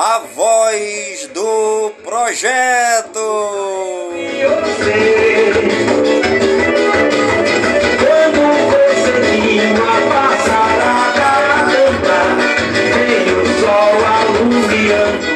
a 0.00 0.20
voz 0.32 1.26
do 1.34 1.90
projeto. 2.04 3.18
você 4.46 5.50
Quando 7.98 8.40
foi 8.70 8.94
cedinho 9.02 9.74
a 9.82 9.98
passarada 10.08 11.30
cantar 11.72 12.30
Vem 12.70 13.26
o 13.34 13.42
sol 13.58 13.94
alumiando 14.06 15.30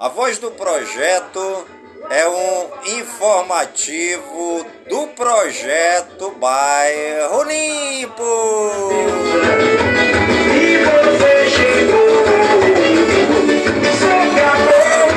A 0.00 0.08
voz 0.08 0.38
do 0.38 0.50
projeto 0.50 1.66
é 2.08 2.26
um 2.26 2.70
informativo 3.00 4.64
do 4.88 5.08
projeto 5.08 6.30
Bairro 6.30 7.42
Limpo. 7.42 8.22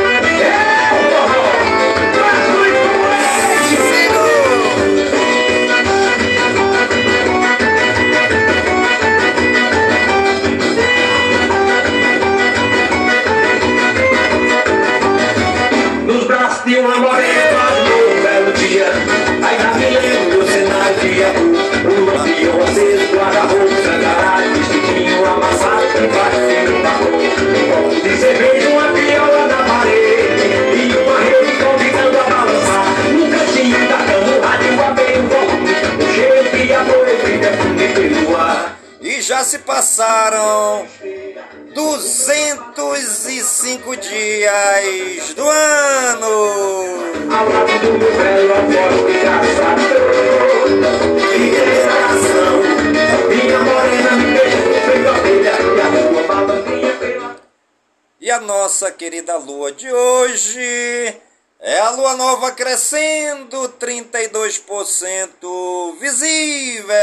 Nossa 58.72 58.90
querida 58.90 59.36
lua 59.36 59.70
de 59.70 59.92
hoje 59.92 61.14
é 61.60 61.78
a 61.80 61.90
lua 61.90 62.16
nova 62.16 62.52
crescendo 62.52 63.68
32% 63.78 65.98
visível. 66.00 66.96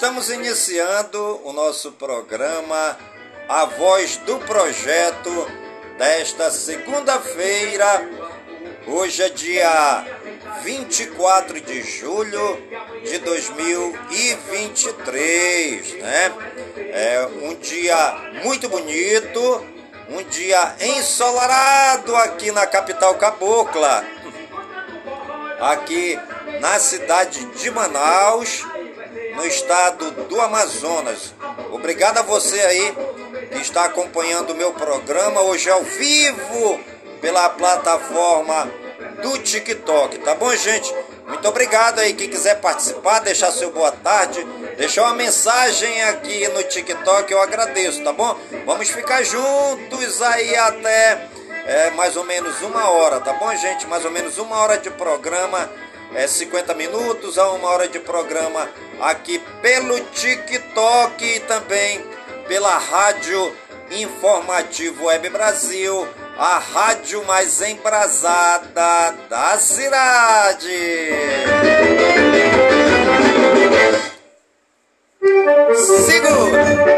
Estamos 0.00 0.30
iniciando 0.30 1.42
o 1.44 1.52
nosso 1.52 1.92
programa 1.92 2.96
A 3.46 3.66
Voz 3.66 4.16
do 4.16 4.38
Projeto 4.38 5.46
desta 5.98 6.50
segunda-feira. 6.50 8.08
Hoje 8.86 9.22
é 9.22 9.28
dia 9.28 10.06
24 10.62 11.60
de 11.60 11.82
julho 11.82 12.56
de 13.04 13.18
2023, 13.18 15.92
né? 15.96 16.32
É 16.94 17.28
um 17.42 17.54
dia 17.56 18.30
muito 18.42 18.70
bonito, 18.70 19.66
um 20.08 20.22
dia 20.22 20.76
ensolarado 20.80 22.16
aqui 22.16 22.50
na 22.50 22.66
capital 22.66 23.16
cabocla 23.16 24.02
aqui 25.60 26.18
na 26.60 26.78
cidade 26.78 27.44
de 27.44 27.70
Manaus, 27.70 28.64
no 29.40 29.46
estado 29.46 30.10
do 30.10 30.38
Amazonas. 30.38 31.34
Obrigado 31.72 32.18
a 32.18 32.22
você 32.22 32.60
aí 32.60 32.94
que 33.50 33.58
está 33.58 33.86
acompanhando 33.86 34.50
o 34.50 34.54
meu 34.54 34.70
programa 34.74 35.40
hoje 35.40 35.70
ao 35.70 35.82
vivo 35.82 36.78
pela 37.22 37.48
plataforma 37.48 38.70
do 39.22 39.38
TikTok, 39.38 40.18
tá 40.18 40.34
bom, 40.34 40.54
gente? 40.54 40.94
Muito 41.26 41.48
obrigado 41.48 42.00
aí. 42.00 42.12
Quem 42.12 42.28
quiser 42.28 42.60
participar, 42.60 43.20
deixar 43.20 43.50
seu 43.50 43.70
boa 43.70 43.90
tarde, 43.90 44.44
deixar 44.76 45.04
uma 45.04 45.14
mensagem 45.14 46.02
aqui 46.02 46.46
no 46.48 46.62
TikTok, 46.62 47.32
eu 47.32 47.40
agradeço, 47.40 48.04
tá 48.04 48.12
bom? 48.12 48.38
Vamos 48.66 48.90
ficar 48.90 49.22
juntos 49.22 50.20
aí 50.20 50.54
até 50.56 51.28
é 51.64 51.90
mais 51.90 52.14
ou 52.16 52.24
menos 52.24 52.60
uma 52.60 52.90
hora, 52.90 53.20
tá 53.20 53.32
bom, 53.32 53.54
gente? 53.56 53.86
Mais 53.86 54.04
ou 54.04 54.10
menos 54.10 54.36
uma 54.36 54.56
hora 54.56 54.76
de 54.76 54.90
programa, 54.90 55.70
é 56.14 56.26
50 56.26 56.74
minutos 56.74 57.38
a 57.38 57.50
uma 57.50 57.70
hora 57.70 57.88
de 57.88 58.00
programa 58.00 58.68
aqui 59.00 59.38
pelo 59.62 59.98
TikTok 60.00 61.24
e 61.24 61.40
também 61.40 62.04
pela 62.46 62.78
Rádio 62.78 63.54
Informativo 63.90 65.06
Web 65.06 65.30
Brasil, 65.30 66.06
a 66.38 66.58
rádio 66.58 67.24
mais 67.26 67.60
embrasada 67.60 69.14
da 69.28 69.58
cidade. 69.58 71.10
Segura! 76.06 76.90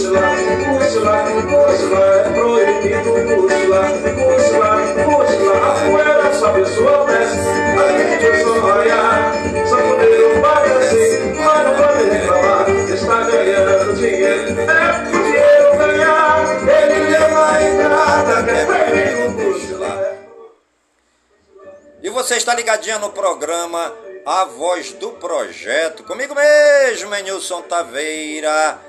Bússola, 0.00 0.32
bússola, 0.64 1.16
bússola, 1.44 2.00
é 2.00 2.32
proibido 2.32 3.12
bússola, 3.36 3.82
bússola, 4.16 4.70
lá 4.70 5.68
A 5.68 5.90
poeira 5.90 6.32
só 6.32 6.52
pessoa 6.54 7.04
desce, 7.04 7.50
a 7.76 7.82
gente 7.98 8.42
só 8.42 8.52
olha. 8.64 9.66
Sacudeiro 9.66 10.40
parece, 10.40 11.04
mas 11.44 11.66
não 11.66 11.74
pode 11.76 12.02
reclamar. 12.08 12.70
Está 12.88 13.16
ganhando 13.24 13.94
dinheiro, 13.94 14.60
é 14.60 15.10
pro 15.10 15.22
dinheiro 15.22 15.76
ganhar. 15.76 16.38
Ele 16.66 17.10
leva 17.10 17.42
a 17.50 17.62
entrada, 17.62 18.34
é 18.50 18.64
proibido 18.64 19.78
lá. 19.80 20.00
É 20.00 20.16
e 22.02 22.08
você 22.08 22.36
está 22.36 22.54
ligadinha 22.54 22.98
no 22.98 23.10
programa 23.10 23.92
a 24.24 24.46
voz 24.46 24.94
do 24.94 25.10
projeto. 25.10 26.04
Comigo 26.04 26.34
mesmo, 26.34 27.14
Enilson 27.14 27.60
Taveira 27.60 28.88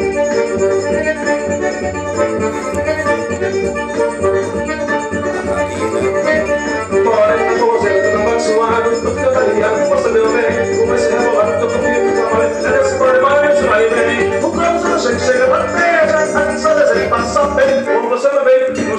Bem, 17.55 17.85
como 17.85 18.09
você 18.09 18.29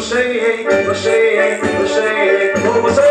cheio, 0.00 0.84
no 0.84 0.94
cheio, 0.96 2.52
como 2.62 2.82
você 2.82 3.02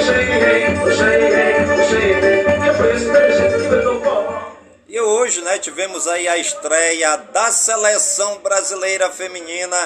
cheio, 0.00 0.76
no 0.76 0.96
cheio, 0.96 2.44
que 2.54 3.68
foi 3.68 4.00
bom. 4.00 4.56
E 4.88 5.00
hoje, 5.00 5.42
né, 5.42 5.58
tivemos 5.58 6.06
aí 6.06 6.28
a 6.28 6.36
estreia 6.36 7.16
da 7.16 7.50
seleção 7.50 8.38
brasileira 8.38 9.10
feminina 9.10 9.76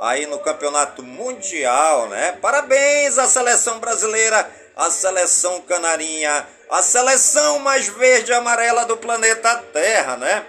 aí 0.00 0.26
no 0.26 0.38
Campeonato 0.38 1.02
Mundial, 1.02 2.08
né? 2.08 2.32
Parabéns 2.40 3.18
à 3.18 3.28
seleção 3.28 3.78
brasileira, 3.78 4.50
à 4.76 4.90
seleção 4.90 5.60
canarinha, 5.60 6.46
a 6.70 6.82
seleção 6.82 7.58
mais 7.58 7.86
verde 7.88 8.32
e 8.32 8.34
amarela 8.34 8.84
do 8.84 8.96
planeta 8.96 9.62
Terra, 9.72 10.16
né? 10.16 10.44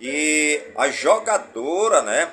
E 0.00 0.60
a 0.76 0.88
jogadora, 0.88 2.02
né? 2.02 2.28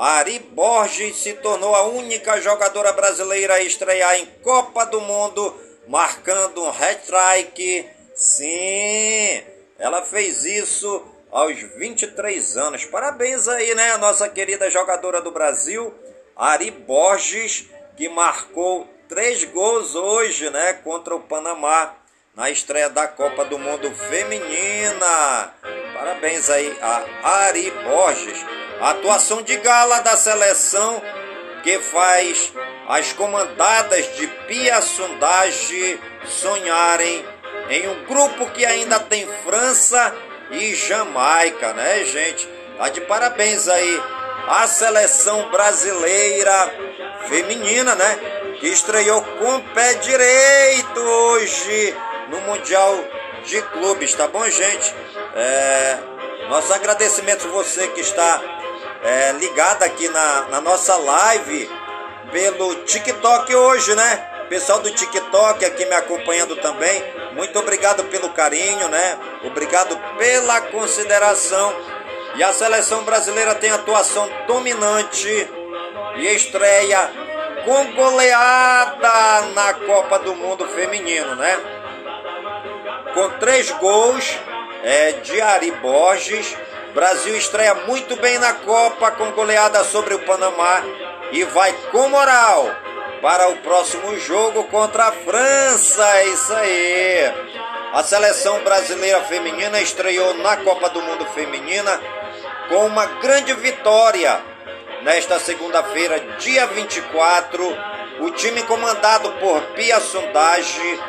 Ari 0.00 0.38
Borges 0.38 1.14
se 1.18 1.34
tornou 1.34 1.74
a 1.74 1.82
única 1.82 2.40
jogadora 2.40 2.90
brasileira 2.90 3.56
a 3.56 3.60
estrear 3.60 4.16
em 4.16 4.24
Copa 4.42 4.86
do 4.86 4.98
Mundo, 4.98 5.54
marcando 5.86 6.64
um 6.64 6.70
hat-trick. 6.70 7.86
Sim, 8.14 9.42
ela 9.78 10.00
fez 10.02 10.46
isso 10.46 11.04
aos 11.30 11.60
23 11.76 12.56
anos. 12.56 12.86
Parabéns 12.86 13.46
aí, 13.46 13.74
né? 13.74 13.90
A 13.90 13.98
nossa 13.98 14.26
querida 14.26 14.70
jogadora 14.70 15.20
do 15.20 15.32
Brasil, 15.32 15.94
Ari 16.34 16.70
Borges, 16.70 17.68
que 17.94 18.08
marcou 18.08 18.88
três 19.06 19.44
gols 19.44 19.94
hoje, 19.94 20.48
né? 20.48 20.72
Contra 20.82 21.14
o 21.14 21.20
Panamá, 21.20 21.94
na 22.34 22.48
estreia 22.48 22.88
da 22.88 23.06
Copa 23.06 23.44
do 23.44 23.58
Mundo 23.58 23.94
Feminina. 24.08 25.54
Parabéns 25.92 26.48
aí 26.48 26.74
a 26.80 27.04
Ari 27.22 27.70
Borges. 27.70 28.69
Atuação 28.80 29.42
de 29.42 29.56
gala 29.58 30.00
da 30.00 30.16
seleção 30.16 31.02
que 31.62 31.78
faz 31.78 32.52
as 32.88 33.12
comandadas 33.12 34.16
de 34.16 34.26
Pia 34.48 34.80
Sondage 34.80 36.00
sonharem 36.24 37.24
em 37.68 37.88
um 37.88 38.04
grupo 38.04 38.46
que 38.50 38.64
ainda 38.64 38.98
tem 38.98 39.28
França 39.44 40.14
e 40.50 40.74
Jamaica, 40.74 41.72
né, 41.74 42.04
gente? 42.04 42.48
Tá 42.78 42.88
de 42.88 43.02
parabéns 43.02 43.68
aí 43.68 44.02
a 44.48 44.66
seleção 44.66 45.50
brasileira 45.50 46.74
feminina, 47.28 47.94
né? 47.94 48.18
Que 48.58 48.68
estreou 48.68 49.22
com 49.22 49.56
o 49.56 49.62
pé 49.74 49.94
direito 49.94 51.00
hoje 51.00 51.94
no 52.28 52.40
Mundial 52.40 52.98
de 53.44 53.60
Clubes, 53.62 54.14
tá 54.14 54.26
bom, 54.26 54.48
gente? 54.48 54.94
É, 55.34 55.98
nosso 56.48 56.72
agradecimento 56.72 57.46
a 57.46 57.50
você 57.50 57.86
que 57.88 58.00
está 58.00 58.59
é, 59.02 59.32
ligado 59.32 59.82
aqui 59.82 60.08
na, 60.08 60.42
na 60.50 60.60
nossa 60.60 60.96
live 60.96 61.70
pelo 62.30 62.74
TikTok 62.84 63.54
hoje, 63.54 63.94
né? 63.94 64.16
Pessoal 64.48 64.80
do 64.80 64.90
TikTok 64.90 65.64
aqui 65.64 65.84
me 65.86 65.94
acompanhando 65.94 66.56
também, 66.56 67.02
muito 67.32 67.58
obrigado 67.58 68.04
pelo 68.04 68.30
carinho, 68.30 68.88
né? 68.88 69.18
Obrigado 69.44 69.96
pela 70.18 70.60
consideração. 70.62 71.72
E 72.34 72.42
a 72.42 72.52
seleção 72.52 73.04
brasileira 73.04 73.54
tem 73.54 73.70
atuação 73.70 74.28
dominante 74.46 75.48
e 76.16 76.26
estreia 76.34 77.10
com 77.64 77.92
goleada 77.92 79.42
na 79.54 79.74
Copa 79.74 80.18
do 80.18 80.34
Mundo 80.34 80.66
Feminino, 80.68 81.34
né? 81.36 81.58
Com 83.14 83.30
três 83.38 83.70
gols 83.72 84.38
é, 84.82 85.12
de 85.12 85.40
Ari 85.40 85.70
Borges. 85.72 86.56
Brasil 86.94 87.36
estreia 87.36 87.74
muito 87.86 88.16
bem 88.16 88.38
na 88.38 88.52
Copa 88.52 89.12
com 89.12 89.30
goleada 89.30 89.84
sobre 89.84 90.14
o 90.14 90.18
Panamá 90.20 90.82
e 91.30 91.44
vai 91.44 91.72
com 91.92 92.08
moral 92.08 92.68
para 93.22 93.48
o 93.48 93.56
próximo 93.58 94.18
jogo 94.18 94.64
contra 94.64 95.04
a 95.04 95.12
França. 95.12 96.04
É 96.16 96.26
isso 96.26 96.52
aí. 96.52 97.32
A 97.92 98.02
seleção 98.02 98.60
brasileira 98.64 99.20
feminina 99.22 99.80
estreou 99.80 100.34
na 100.34 100.56
Copa 100.56 100.90
do 100.90 101.00
Mundo 101.00 101.24
Feminina 101.26 102.00
com 102.68 102.86
uma 102.86 103.06
grande 103.06 103.52
vitória. 103.54 104.40
Nesta 105.02 105.38
segunda-feira, 105.38 106.18
dia 106.38 106.66
24, 106.66 107.76
o 108.20 108.30
time 108.32 108.62
comandado 108.64 109.30
por 109.32 109.62
Pia 109.74 109.98
Sondage 110.00 111.00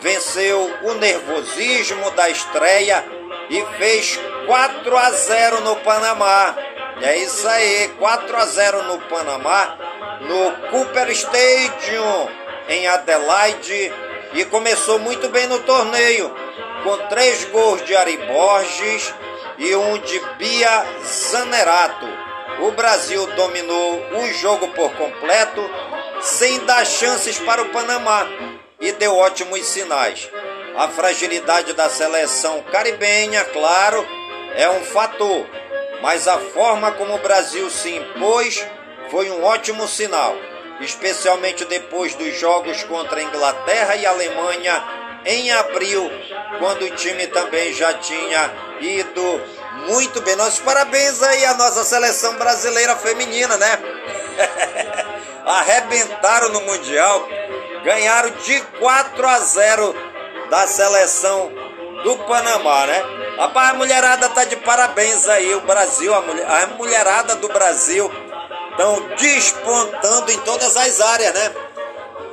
venceu 0.00 0.74
o 0.82 0.94
nervosismo 0.94 2.10
da 2.12 2.28
estreia 2.28 3.04
e 3.48 3.64
fez 3.78 4.18
4 4.46 4.96
a 4.96 5.10
0 5.10 5.60
no 5.60 5.76
Panamá. 5.76 6.56
É 7.02 7.16
isso 7.18 7.46
aí, 7.48 7.88
4 7.98 8.36
a 8.36 8.46
0 8.46 8.82
no 8.84 8.98
Panamá, 9.00 9.76
no 10.20 10.70
Cooper 10.70 11.10
Stadium 11.10 12.28
em 12.68 12.86
Adelaide 12.86 13.92
e 14.32 14.44
começou 14.46 14.98
muito 14.98 15.28
bem 15.28 15.46
no 15.46 15.58
torneio, 15.60 16.34
com 16.82 16.96
três 17.08 17.44
gols 17.46 17.84
de 17.84 17.96
Ari 17.96 18.16
Borges 18.18 19.14
e 19.58 19.74
um 19.74 19.98
de 19.98 20.18
Bia 20.38 20.86
Zanerato. 21.04 22.06
O 22.60 22.70
Brasil 22.72 23.26
dominou 23.34 24.02
o 24.14 24.32
jogo 24.34 24.68
por 24.68 24.92
completo, 24.92 25.68
sem 26.20 26.58
dar 26.60 26.84
chances 26.86 27.38
para 27.38 27.62
o 27.62 27.68
Panamá 27.70 28.26
e 28.80 28.92
deu 28.92 29.14
ótimos 29.14 29.64
sinais. 29.66 30.30
A 30.76 30.88
fragilidade 30.88 31.72
da 31.72 31.88
seleção 31.88 32.62
caribenha, 32.70 33.44
claro, 33.44 34.06
é 34.56 34.68
um 34.70 34.82
fator, 34.82 35.46
mas 36.00 36.26
a 36.26 36.38
forma 36.38 36.90
como 36.92 37.14
o 37.14 37.18
Brasil 37.18 37.70
se 37.70 37.94
impôs 37.94 38.66
foi 39.10 39.30
um 39.30 39.44
ótimo 39.44 39.86
sinal, 39.86 40.34
especialmente 40.80 41.64
depois 41.66 42.14
dos 42.14 42.38
jogos 42.38 42.82
contra 42.84 43.22
Inglaterra 43.22 43.94
e 43.96 44.06
Alemanha 44.06 44.82
em 45.26 45.52
abril, 45.52 46.10
quando 46.58 46.86
o 46.86 46.90
time 46.96 47.26
também 47.26 47.72
já 47.74 47.94
tinha 47.94 48.50
ido 48.80 49.42
muito 49.88 50.20
bem. 50.22 50.36
Nossos 50.36 50.60
parabéns 50.60 51.22
aí 51.22 51.44
à 51.44 51.54
nossa 51.54 51.84
seleção 51.84 52.34
brasileira 52.36 52.96
feminina, 52.96 53.56
né? 53.56 53.78
Arrebentaram 55.44 56.48
no 56.48 56.62
Mundial, 56.62 57.28
ganharam 57.84 58.30
de 58.30 58.60
4 58.78 59.28
a 59.28 59.38
0 59.38 59.94
da 60.48 60.66
seleção 60.66 61.52
do 62.02 62.16
Panamá, 62.26 62.86
né? 62.86 63.04
Rapaz, 63.38 63.70
a 63.70 63.74
mulherada 63.74 64.28
tá 64.30 64.44
de 64.44 64.56
parabéns 64.56 65.28
aí, 65.28 65.54
o 65.54 65.60
Brasil, 65.60 66.14
a, 66.14 66.20
mulher, 66.22 66.46
a 66.48 66.66
mulherada 66.68 67.36
do 67.36 67.48
Brasil 67.48 68.10
estão 68.70 69.00
despontando 69.16 70.30
em 70.32 70.38
todas 70.38 70.76
as 70.76 71.00
áreas, 71.00 71.34
né? 71.34 71.52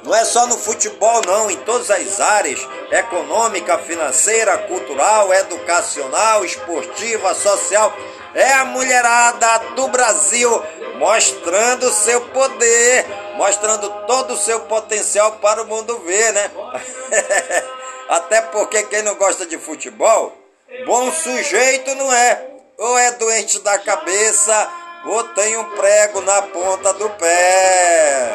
Não 0.04 0.14
é 0.14 0.26
só 0.26 0.46
no 0.48 0.58
futebol, 0.58 1.22
não, 1.26 1.50
em 1.50 1.58
todas 1.58 1.90
as 1.90 2.20
áreas: 2.20 2.60
econômica, 2.92 3.78
financeira, 3.80 4.58
cultural, 4.60 5.34
educacional, 5.34 6.44
esportiva, 6.44 7.34
social. 7.34 7.94
É 8.34 8.52
a 8.54 8.66
mulherada 8.66 9.60
do 9.76 9.88
Brasil 9.90 10.64
mostrando 10.98 11.92
seu 11.92 12.20
poder, 12.22 13.06
mostrando 13.36 13.90
todo 14.08 14.34
o 14.34 14.38
seu 14.38 14.62
potencial 14.62 15.34
para 15.34 15.62
o 15.62 15.68
mundo 15.68 16.00
ver, 16.00 16.34
né? 16.34 16.52
Até 18.10 18.42
porque 18.42 18.84
quem 18.84 19.02
não 19.02 19.16
gosta 19.16 19.46
de 19.46 19.58
futebol, 19.58 20.38
bom 20.86 21.12
sujeito 21.12 21.96
não 21.96 22.12
é. 22.14 22.50
Ou 22.78 22.98
é 22.98 23.12
doente 23.12 23.60
da 23.60 23.78
cabeça, 23.78 24.70
ou 25.06 25.24
tem 25.26 25.58
um 25.58 25.64
prego 25.76 26.22
na 26.22 26.42
ponta 26.42 26.94
do 26.94 27.10
pé. 27.12 28.34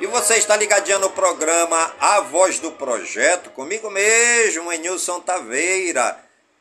E 0.00 0.06
você 0.06 0.34
está 0.34 0.56
ligadinho 0.56 0.98
no 0.98 1.10
programa 1.10 1.94
A 1.98 2.20
Voz 2.20 2.58
do 2.58 2.72
Projeto, 2.72 3.50
comigo 3.50 3.90
mesmo, 3.90 4.72
Enilson 4.72 5.20
Taveira, 5.20 6.18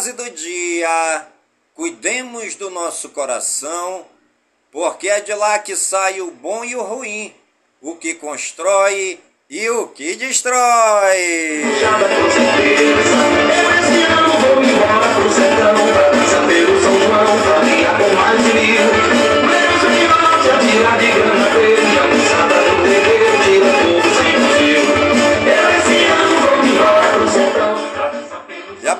Frase 0.00 0.14
do 0.14 0.30
dia: 0.30 1.26
Cuidemos 1.74 2.54
do 2.54 2.70
nosso 2.70 3.10
coração, 3.10 4.06
porque 4.72 5.10
é 5.10 5.20
de 5.20 5.34
lá 5.34 5.58
que 5.58 5.76
sai 5.76 6.22
o 6.22 6.30
bom 6.30 6.64
e 6.64 6.74
o 6.74 6.82
ruim, 6.82 7.34
o 7.82 7.94
que 7.96 8.14
constrói 8.14 9.20
e 9.50 9.68
o 9.68 9.88
que 9.88 10.16
destrói. 10.16 11.64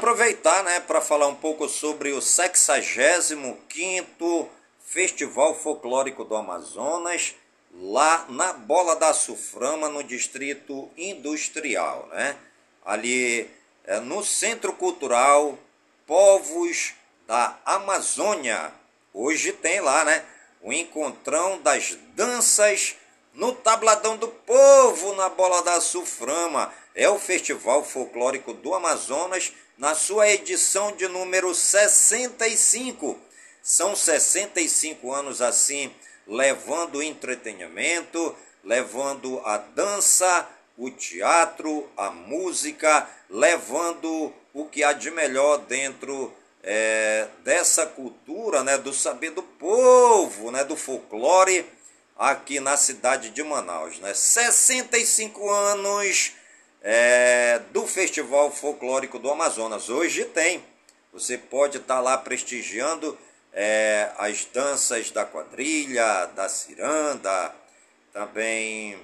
Aproveitar, 0.01 0.65
né, 0.65 0.81
para 0.81 1.03
falar 1.03 1.27
um 1.27 1.35
pouco 1.35 1.69
sobre 1.69 2.11
o 2.13 2.21
65º 2.21 4.49
Festival 4.83 5.55
Folclórico 5.55 6.25
do 6.25 6.35
Amazonas, 6.35 7.35
lá 7.75 8.25
na 8.31 8.55
Bola 8.55 8.97
da 8.97 9.13
Suframa, 9.13 9.91
no 9.91 10.03
Distrito 10.03 10.89
Industrial, 10.97 12.09
né? 12.13 12.35
Ali 12.83 13.51
é, 13.85 14.01
no 14.01 14.25
Centro 14.25 14.73
Cultural 14.73 15.59
Povos 16.07 16.95
da 17.27 17.59
Amazônia. 17.67 18.73
Hoje 19.13 19.53
tem 19.53 19.83
lá, 19.83 20.03
né, 20.03 20.25
o 20.63 20.73
encontrão 20.73 21.61
das 21.61 21.99
danças 22.15 22.97
no 23.35 23.53
Tabladão 23.53 24.17
do 24.17 24.29
Povo, 24.29 25.15
na 25.15 25.29
Bola 25.29 25.63
da 25.63 25.79
Suframa. 25.79 26.73
É 26.95 27.07
o 27.11 27.19
Festival 27.19 27.85
Folclórico 27.85 28.55
do 28.55 28.75
Amazonas 28.75 29.53
na 29.81 29.95
sua 29.95 30.29
edição 30.29 30.93
de 30.93 31.09
número 31.09 31.55
65. 31.55 33.19
São 33.63 33.97
65 33.97 35.11
anos 35.11 35.41
assim, 35.41 35.91
levando 36.27 37.03
entretenimento, 37.03 38.37
levando 38.63 39.41
a 39.43 39.57
dança, 39.57 40.47
o 40.77 40.91
teatro, 40.91 41.89
a 41.97 42.11
música, 42.11 43.09
levando 43.31 44.31
o 44.53 44.67
que 44.67 44.85
há 44.85 44.93
de 44.93 45.11
melhor 45.11 45.57
dentro 45.61 46.31
é, 46.63 47.27
dessa 47.43 47.87
cultura, 47.87 48.63
né, 48.63 48.77
do 48.77 48.93
saber 48.93 49.31
do 49.31 49.43
povo, 49.43 50.51
né, 50.51 50.63
do 50.63 50.77
folclore 50.77 51.65
aqui 52.19 52.61
na 52.61 52.77
cidade 52.77 53.31
de 53.31 53.43
Manaus. 53.43 53.99
Né? 53.99 54.13
65 54.13 55.49
anos 55.49 56.33
é, 56.83 57.61
do 57.71 57.87
Festival 57.87 58.51
Folclórico 58.51 59.19
do 59.19 59.31
Amazonas. 59.31 59.89
Hoje 59.89 60.25
tem. 60.25 60.63
Você 61.13 61.37
pode 61.37 61.79
estar 61.79 61.97
tá 61.97 62.01
lá 62.01 62.17
prestigiando 62.17 63.19
é, 63.53 64.11
as 64.19 64.45
danças 64.45 65.11
da 65.11 65.25
quadrilha, 65.25 66.27
da 66.27 66.49
ciranda, 66.49 67.55
também. 68.13 68.99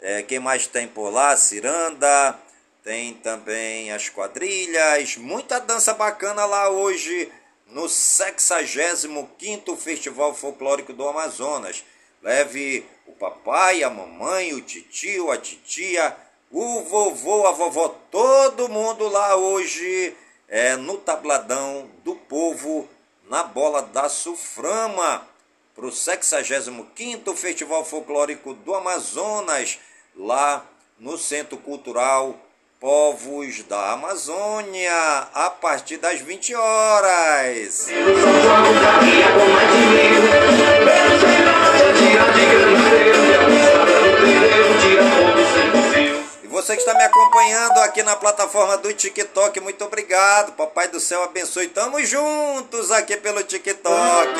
É, 0.00 0.22
quem 0.22 0.38
mais 0.38 0.66
tem 0.66 0.88
por 0.88 1.10
lá? 1.10 1.36
Ciranda, 1.36 2.38
tem 2.82 3.14
também 3.14 3.92
as 3.92 4.08
quadrilhas, 4.08 5.16
muita 5.16 5.60
dança 5.60 5.94
bacana 5.94 6.44
lá 6.44 6.68
hoje 6.68 7.30
no 7.66 7.88
65 7.88 9.76
Festival 9.76 10.34
Folclórico 10.34 10.92
do 10.92 11.06
Amazonas. 11.06 11.84
Leve 12.20 12.84
o 13.06 13.12
papai, 13.12 13.82
a 13.82 13.90
mamãe, 13.90 14.52
o 14.52 14.60
tio, 14.60 15.30
a 15.30 15.36
titia, 15.36 16.16
o 16.52 16.82
vovô, 16.82 17.46
a 17.46 17.52
vovó, 17.52 17.88
todo 18.10 18.68
mundo 18.68 19.08
lá 19.08 19.36
hoje 19.36 20.14
é 20.46 20.76
no 20.76 20.98
tabladão 20.98 21.88
do 22.04 22.14
povo 22.14 22.86
na 23.30 23.42
bola 23.42 23.80
da 23.80 24.10
Suframa 24.10 25.26
para 25.74 25.86
o 25.86 25.90
65º 25.90 27.34
Festival 27.34 27.82
Folclórico 27.86 28.52
do 28.52 28.74
Amazonas, 28.74 29.78
lá 30.14 30.66
no 30.98 31.16
Centro 31.16 31.56
Cultural 31.56 32.36
Povos 32.78 33.62
da 33.62 33.92
Amazônia, 33.92 34.92
a 35.32 35.48
partir 35.48 35.96
das 35.96 36.20
20 36.20 36.54
horas. 36.54 37.88
Você 46.62 46.76
que 46.76 46.82
está 46.82 46.94
me 46.94 47.02
acompanhando 47.02 47.78
aqui 47.78 48.04
na 48.04 48.14
plataforma 48.14 48.76
do 48.78 48.92
TikTok, 48.92 49.58
muito 49.58 49.84
obrigado. 49.84 50.52
Papai 50.52 50.86
do 50.86 51.00
céu 51.00 51.24
abençoe. 51.24 51.66
Tamo 51.66 51.98
juntos 52.04 52.92
aqui 52.92 53.16
pelo 53.16 53.42
TikTok. 53.42 54.30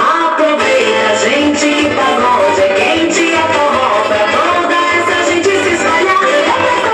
Aproveita, 0.00 1.16
gente, 1.16 1.66
que 1.66 1.94
pagode 1.96 2.60
é 2.60 2.74
quente, 2.76 3.32
é 3.32 3.42
forró 3.52 4.04
pra 4.06 4.24
toda 4.30 4.76
essa 4.94 5.32
gente 5.32 5.48
se 5.50 5.74
espalhar. 5.74 6.22
É 6.22 6.44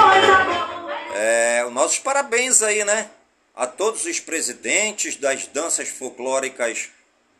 coisa 0.00 0.44
boa. 0.44 1.14
É, 1.14 1.64
nossos 1.70 1.98
parabéns 1.98 2.62
aí, 2.62 2.82
né? 2.84 3.10
Todos 3.90 4.06
os 4.06 4.20
presidentes 4.20 5.16
das 5.16 5.48
danças 5.48 5.88
folclóricas 5.88 6.90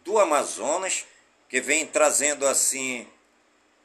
do 0.04 0.18
Amazonas, 0.18 1.04
que 1.48 1.60
vem 1.60 1.86
trazendo 1.86 2.44
assim 2.44 3.06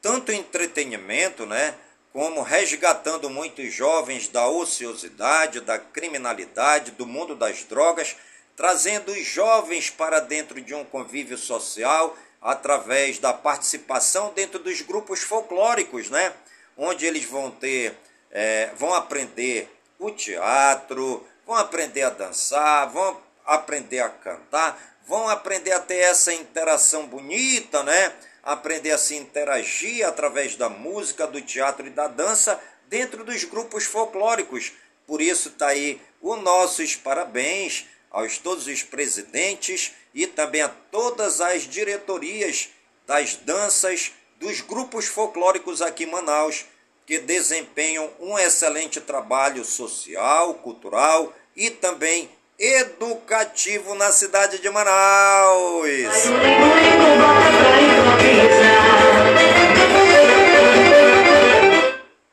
tanto 0.01 0.31
entretenimento, 0.31 1.45
né, 1.45 1.75
como 2.11 2.41
resgatando 2.41 3.29
muitos 3.29 3.71
jovens 3.71 4.27
da 4.29 4.47
ociosidade, 4.47 5.59
da 5.59 5.77
criminalidade, 5.77 6.89
do 6.89 7.05
mundo 7.05 7.35
das 7.35 7.63
drogas, 7.65 8.15
trazendo 8.57 9.11
os 9.11 9.27
jovens 9.27 9.91
para 9.91 10.19
dentro 10.19 10.59
de 10.59 10.73
um 10.73 10.83
convívio 10.83 11.37
social 11.37 12.17
através 12.41 13.19
da 13.19 13.31
participação 13.31 14.33
dentro 14.33 14.57
dos 14.57 14.81
grupos 14.81 15.19
folclóricos, 15.19 16.09
né, 16.09 16.33
onde 16.75 17.05
eles 17.05 17.25
vão 17.25 17.51
ter, 17.51 17.95
é, 18.31 18.71
vão 18.75 18.91
aprender 18.95 19.69
o 19.99 20.09
teatro, 20.09 21.23
vão 21.45 21.55
aprender 21.55 22.03
a 22.03 22.09
dançar, 22.09 22.89
vão 22.89 23.21
aprender 23.45 23.99
a 23.99 24.09
cantar, 24.09 24.79
vão 25.07 25.29
aprender 25.29 25.71
a 25.71 25.79
ter 25.79 25.97
essa 25.97 26.33
interação 26.33 27.07
bonita, 27.07 27.83
né? 27.83 28.13
Aprender 28.43 28.91
a 28.91 28.97
se 28.97 29.15
interagir 29.15 30.05
através 30.07 30.55
da 30.55 30.69
música, 30.69 31.27
do 31.27 31.41
teatro 31.41 31.87
e 31.87 31.91
da 31.91 32.07
dança 32.07 32.59
dentro 32.87 33.23
dos 33.23 33.43
grupos 33.43 33.85
folclóricos. 33.85 34.73
Por 35.07 35.21
isso 35.21 35.49
está 35.49 35.67
aí 35.67 36.01
os 36.21 36.41
nossos 36.41 36.95
parabéns 36.95 37.85
aos 38.09 38.37
todos 38.37 38.67
os 38.67 38.81
presidentes 38.81 39.93
e 40.13 40.25
também 40.25 40.61
a 40.61 40.69
todas 40.69 41.41
as 41.41 41.63
diretorias 41.63 42.69
das 43.05 43.35
danças 43.35 44.11
dos 44.39 44.61
grupos 44.61 45.05
folclóricos 45.05 45.81
aqui 45.81 46.05
em 46.05 46.11
Manaus 46.11 46.65
que 47.05 47.19
desempenham 47.19 48.09
um 48.19 48.37
excelente 48.37 48.99
trabalho 48.99 49.63
social, 49.63 50.55
cultural 50.55 51.31
e 51.55 51.69
também 51.69 52.29
educativo 52.57 53.93
na 53.95 54.11
cidade 54.11 54.59
de 54.59 54.69
Manaus. 54.69 55.89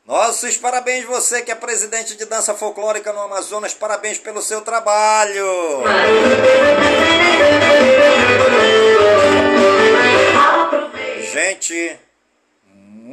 Nossos 0.05 0.57
parabéns 0.57 1.05
você 1.05 1.41
que 1.41 1.51
é 1.51 1.55
presidente 1.55 2.15
de 2.15 2.25
dança 2.25 2.53
folclórica 2.53 3.11
no 3.11 3.21
Amazonas, 3.21 3.73
parabéns 3.73 4.17
pelo 4.17 4.41
seu 4.41 4.61
trabalho. 4.61 5.45
Gente, 11.31 11.99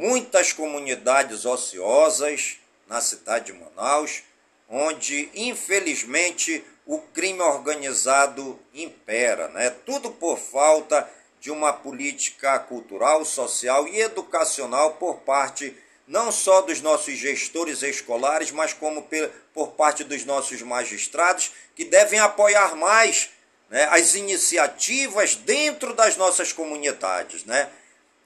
muitas 0.01 0.51
comunidades 0.51 1.45
ociosas 1.45 2.57
na 2.87 2.99
cidade 2.99 3.51
de 3.51 3.53
Manaus, 3.53 4.23
onde 4.67 5.29
infelizmente 5.35 6.63
o 6.87 6.97
crime 6.97 7.41
organizado 7.41 8.59
impera, 8.73 9.47
né? 9.49 9.69
Tudo 9.85 10.09
por 10.09 10.39
falta 10.39 11.07
de 11.39 11.51
uma 11.51 11.71
política 11.71 12.57
cultural, 12.57 13.23
social 13.23 13.87
e 13.87 13.99
educacional 13.99 14.93
por 14.93 15.17
parte 15.17 15.77
não 16.07 16.31
só 16.31 16.61
dos 16.61 16.81
nossos 16.81 17.13
gestores 17.13 17.83
escolares, 17.83 18.49
mas 18.49 18.73
como 18.73 19.07
por 19.53 19.67
parte 19.73 20.03
dos 20.03 20.25
nossos 20.25 20.63
magistrados, 20.63 21.51
que 21.75 21.85
devem 21.85 22.19
apoiar 22.19 22.75
mais 22.75 23.29
né, 23.69 23.85
as 23.91 24.15
iniciativas 24.15 25.35
dentro 25.35 25.93
das 25.93 26.17
nossas 26.17 26.51
comunidades. 26.51 27.45
Né? 27.45 27.69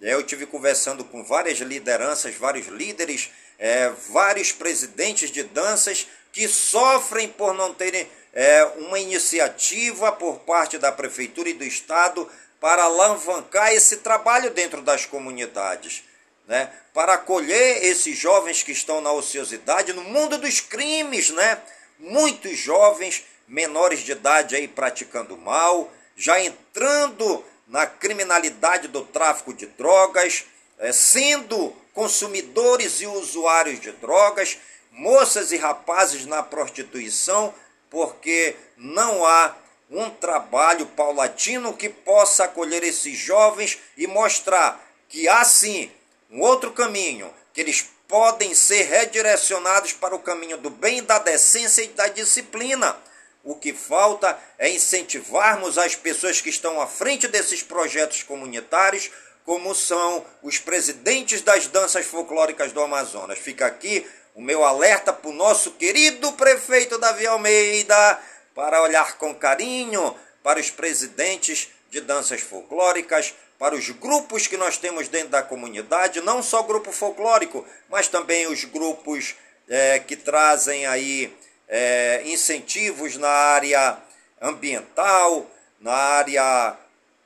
Eu 0.05 0.21
tive 0.21 0.45
conversando 0.45 1.03
com 1.03 1.23
várias 1.23 1.57
lideranças, 1.57 2.35
vários 2.35 2.67
líderes, 2.67 3.31
é, 3.57 3.89
vários 4.09 4.51
presidentes 4.51 5.31
de 5.31 5.41
danças 5.41 6.05
que 6.31 6.47
sofrem 6.47 7.27
por 7.27 7.55
não 7.55 7.73
terem 7.73 8.07
é, 8.31 8.63
uma 8.77 8.99
iniciativa 8.99 10.11
por 10.11 10.41
parte 10.41 10.77
da 10.77 10.91
prefeitura 10.91 11.49
e 11.49 11.55
do 11.55 11.63
estado 11.63 12.29
para 12.61 12.83
alavancar 12.83 13.73
esse 13.73 13.97
trabalho 13.97 14.51
dentro 14.51 14.83
das 14.83 15.07
comunidades, 15.07 16.03
né? 16.47 16.71
Para 16.93 17.15
acolher 17.15 17.83
esses 17.83 18.15
jovens 18.15 18.61
que 18.61 18.71
estão 18.71 19.01
na 19.01 19.11
ociosidade, 19.11 19.91
no 19.91 20.03
mundo 20.03 20.37
dos 20.37 20.59
crimes, 20.59 21.31
né? 21.31 21.59
Muitos 21.97 22.59
jovens 22.59 23.23
menores 23.47 24.01
de 24.01 24.11
idade 24.11 24.55
aí 24.55 24.67
praticando 24.67 25.35
mal, 25.35 25.91
já 26.15 26.39
entrando 26.39 27.43
na 27.67 27.85
criminalidade 27.85 28.87
do 28.87 29.03
tráfico 29.03 29.53
de 29.53 29.65
drogas, 29.65 30.45
é, 30.77 30.91
sendo 30.91 31.73
consumidores 31.93 33.01
e 33.01 33.07
usuários 33.07 33.79
de 33.79 33.91
drogas, 33.93 34.57
moças 34.91 35.51
e 35.51 35.57
rapazes 35.57 36.25
na 36.25 36.43
prostituição, 36.43 37.53
porque 37.89 38.55
não 38.77 39.25
há 39.25 39.55
um 39.89 40.09
trabalho 40.09 40.85
paulatino 40.87 41.73
que 41.73 41.89
possa 41.89 42.45
acolher 42.45 42.83
esses 42.83 43.17
jovens 43.17 43.77
e 43.95 44.07
mostrar 44.07 44.83
que 45.07 45.27
há 45.27 45.43
sim 45.45 45.91
um 46.29 46.41
outro 46.41 46.71
caminho, 46.71 47.31
que 47.53 47.61
eles 47.61 47.89
podem 48.07 48.53
ser 48.53 48.83
redirecionados 48.83 49.93
para 49.93 50.15
o 50.15 50.19
caminho 50.19 50.57
do 50.57 50.69
bem, 50.69 51.03
da 51.03 51.19
decência 51.19 51.83
e 51.83 51.87
da 51.87 52.07
disciplina. 52.07 52.97
O 53.45 53.53
que 53.55 53.71
falta 53.73 54.37
é 54.57 54.67
incentivarmos 54.67 55.77
as 55.77 55.93
pessoas 55.95 56.41
que 56.41 56.49
estão 56.49 56.81
à 56.81 56.87
frente 56.87 57.27
desses 57.27 57.61
projetos 57.61 58.23
comunitários, 58.23 59.11
como 59.45 59.75
são 59.75 60.25
os 60.41 60.57
presidentes 60.57 61.43
das 61.43 61.67
danças 61.67 62.07
folclóricas 62.07 62.71
do 62.71 62.81
Amazonas. 62.81 63.37
Fica 63.37 63.67
aqui 63.67 64.03
o 64.33 64.41
meu 64.41 64.63
alerta 64.63 65.13
para 65.13 65.29
o 65.29 65.33
nosso 65.33 65.73
querido 65.73 66.33
prefeito 66.33 66.97
Davi 66.97 67.27
Almeida 67.27 68.19
para 68.55 68.81
olhar 68.81 69.15
com 69.19 69.35
carinho 69.35 70.15
para 70.41 70.59
os 70.59 70.71
presidentes 70.71 71.69
de 71.91 72.01
danças 72.01 72.41
folclóricas, 72.41 73.35
para 73.59 73.75
os 73.75 73.91
grupos 73.91 74.47
que 74.47 74.57
nós 74.57 74.77
temos 74.77 75.07
dentro 75.07 75.29
da 75.29 75.43
comunidade, 75.43 76.19
não 76.19 76.41
só 76.41 76.63
grupo 76.63 76.91
folclórico, 76.91 77.63
mas 77.89 78.07
também 78.07 78.47
os 78.47 78.63
grupos 78.63 79.35
é, 79.69 79.99
que 79.99 80.15
trazem 80.15 80.87
aí 80.87 81.31
é, 81.67 82.21
incentivos 82.25 83.17
na 83.17 83.29
área 83.29 83.97
ambiental, 84.41 85.49
na 85.79 85.93
área 85.93 86.77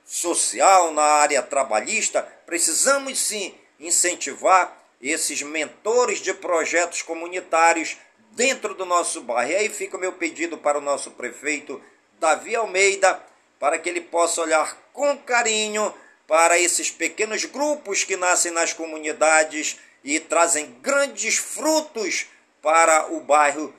social, 0.05 0.91
na 0.91 1.03
área 1.03 1.41
trabalhista. 1.41 2.21
Precisamos 2.45 3.19
sim 3.19 3.53
incentivar 3.79 4.77
esses 5.01 5.41
mentores 5.41 6.19
de 6.19 6.33
projetos 6.33 7.01
comunitários 7.01 7.97
dentro 8.31 8.73
do 8.73 8.85
nosso 8.85 9.21
bairro. 9.21 9.51
E 9.51 9.55
aí 9.55 9.69
fica 9.69 9.97
o 9.97 9.99
meu 9.99 10.13
pedido 10.13 10.57
para 10.57 10.77
o 10.77 10.81
nosso 10.81 11.11
prefeito 11.11 11.81
Davi 12.19 12.55
Almeida, 12.55 13.21
para 13.59 13.77
que 13.77 13.89
ele 13.89 14.01
possa 14.01 14.41
olhar 14.41 14.77
com 14.93 15.17
carinho 15.17 15.93
para 16.27 16.59
esses 16.59 16.91
pequenos 16.91 17.45
grupos 17.45 18.03
que 18.03 18.15
nascem 18.15 18.51
nas 18.51 18.73
comunidades 18.73 19.79
e 20.03 20.19
trazem 20.19 20.71
grandes 20.81 21.37
frutos 21.37 22.27
para 22.61 23.11
o 23.11 23.19
bairro, 23.21 23.73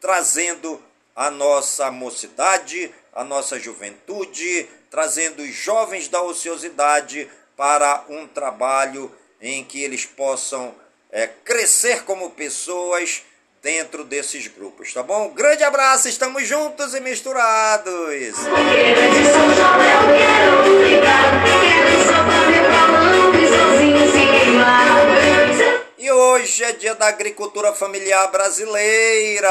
trazendo 0.00 0.80
a 1.14 1.30
nossa 1.30 1.90
mocidade, 1.90 2.94
a 3.12 3.24
nossa 3.24 3.58
juventude, 3.58 4.68
trazendo 4.90 5.42
os 5.42 5.54
jovens 5.54 6.08
da 6.08 6.22
ociosidade 6.22 7.28
para 7.56 8.04
um 8.08 8.26
trabalho 8.26 9.12
em 9.40 9.64
que 9.64 9.82
eles 9.82 10.04
possam 10.04 10.74
é, 11.10 11.26
crescer 11.26 12.04
como 12.04 12.30
pessoas 12.30 13.22
dentro 13.62 14.04
desses 14.04 14.46
grupos, 14.46 14.92
tá 14.94 15.02
bom? 15.02 15.30
Grande 15.30 15.64
abraço, 15.64 16.08
estamos 16.08 16.46
juntos 16.46 16.94
e 16.94 17.00
misturados. 17.00 18.36
Hoje 26.10 26.64
é 26.64 26.72
dia 26.72 26.94
da 26.94 27.08
agricultura 27.08 27.74
familiar 27.74 28.30
brasileira. 28.30 29.48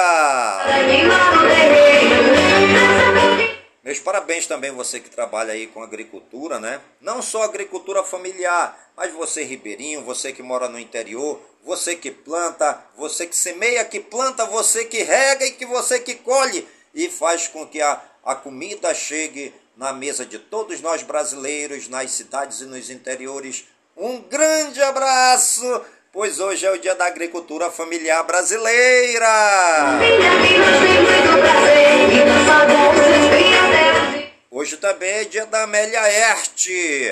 Meus 3.84 4.00
parabéns 4.00 4.48
também 4.48 4.72
você 4.72 5.00
que 5.00 5.10
trabalha 5.10 5.54
aí 5.54 5.68
com 5.68 5.84
agricultura, 5.84 6.60
né? 6.60 6.82
Não 7.00 7.22
só 7.22 7.44
agricultura 7.44 8.04
familiar, 8.04 8.92
mas 8.96 9.14
você 9.14 9.44
ribeirinho, 9.44 10.04
você 10.04 10.34
que 10.34 10.42
mora 10.42 10.68
no 10.68 10.80
interior, 10.80 11.40
você 11.64 11.96
que 11.96 12.10
planta, 12.10 12.84
você 12.98 13.28
que 13.28 13.36
semeia, 13.36 13.86
que 13.86 14.00
planta, 14.00 14.46
você 14.46 14.86
que 14.86 15.04
rega 15.04 15.46
e 15.46 15.52
que 15.52 15.66
você 15.66 16.00
que 16.00 16.16
colhe 16.16 16.68
e 16.94 17.08
faz 17.08 17.48
com 17.48 17.68
que 17.68 17.82
a, 17.82 18.02
a 18.26 18.34
comida 18.34 18.94
chegue 18.96 19.54
na 19.76 19.94
mesa 19.94 20.26
de 20.26 20.40
todos 20.40 20.82
nós 20.82 21.04
brasileiros, 21.04 21.88
nas 21.88 22.10
cidades 22.12 22.62
e 22.62 22.66
nos 22.66 22.90
interiores. 22.90 23.66
Um 23.96 24.22
grande 24.22 24.82
abraço, 24.82 25.86
pois 26.18 26.40
hoje 26.40 26.66
é 26.66 26.72
o 26.72 26.80
dia 26.80 26.96
da 26.96 27.06
agricultura 27.06 27.70
familiar 27.70 28.24
brasileira. 28.24 29.30
Hoje 34.50 34.78
também 34.78 35.10
é 35.12 35.26
dia 35.26 35.46
da 35.46 35.62
Amélia 35.62 36.00
Erte. 36.00 37.12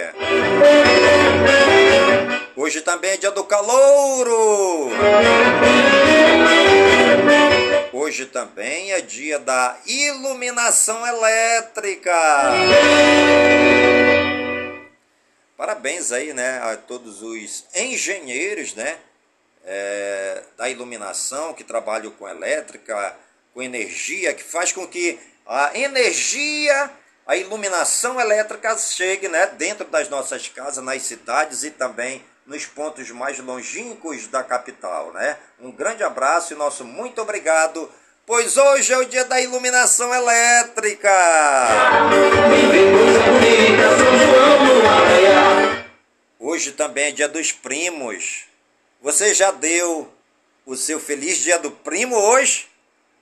Hoje 2.56 2.82
também 2.82 3.12
é 3.12 3.18
dia 3.18 3.30
do 3.30 3.44
calouro. 3.44 4.90
Hoje 7.94 8.26
também 8.26 8.92
é 8.92 9.02
dia 9.02 9.38
da 9.38 9.78
iluminação 9.86 11.06
elétrica. 11.06 12.12
Parabéns 15.58 16.12
aí, 16.12 16.34
né, 16.34 16.60
a 16.60 16.76
todos 16.76 17.22
os 17.22 17.66
engenheiros, 17.74 18.74
né, 18.74 18.98
é, 19.64 20.44
da 20.58 20.70
iluminação 20.70 21.54
que 21.54 21.64
trabalham 21.64 22.12
com 22.12 22.28
elétrica, 22.28 23.16
com 23.54 23.62
energia, 23.62 24.34
que 24.34 24.44
faz 24.44 24.74
com 24.74 24.86
que 24.86 25.18
a 25.46 25.78
energia, 25.78 26.92
a 27.26 27.38
iluminação 27.38 28.20
elétrica 28.20 28.78
chegue, 28.78 29.30
né, 29.30 29.48
dentro 29.48 29.86
das 29.86 30.10
nossas 30.10 30.48
casas, 30.50 30.84
nas 30.84 31.02
cidades 31.04 31.64
e 31.64 31.72
também 31.72 32.24
nos 32.46 32.66
pontos 32.66 33.10
mais 33.12 33.40
longínquos 33.40 34.28
da 34.28 34.44
capital, 34.44 35.12
né? 35.14 35.38
Um 35.60 35.72
grande 35.72 36.04
abraço 36.04 36.54
e 36.54 36.56
nosso 36.56 36.86
muito 36.86 37.20
obrigado, 37.22 37.92
pois 38.26 38.58
hoje 38.58 38.94
é 38.94 38.98
o 38.98 39.06
dia 39.06 39.26
da 39.26 39.40
iluminação 39.42 40.14
elétrica. 40.14 41.10
Hoje 46.40 46.72
também 46.72 47.06
é 47.06 47.12
dia 47.12 47.28
dos 47.28 47.52
primos. 47.52 48.46
Você 49.02 49.34
já 49.34 49.52
deu 49.52 50.12
o 50.66 50.76
seu 50.76 51.00
feliz 51.00 51.38
dia 51.38 51.60
do 51.60 51.72
primo 51.72 52.16
hoje? 52.16 52.68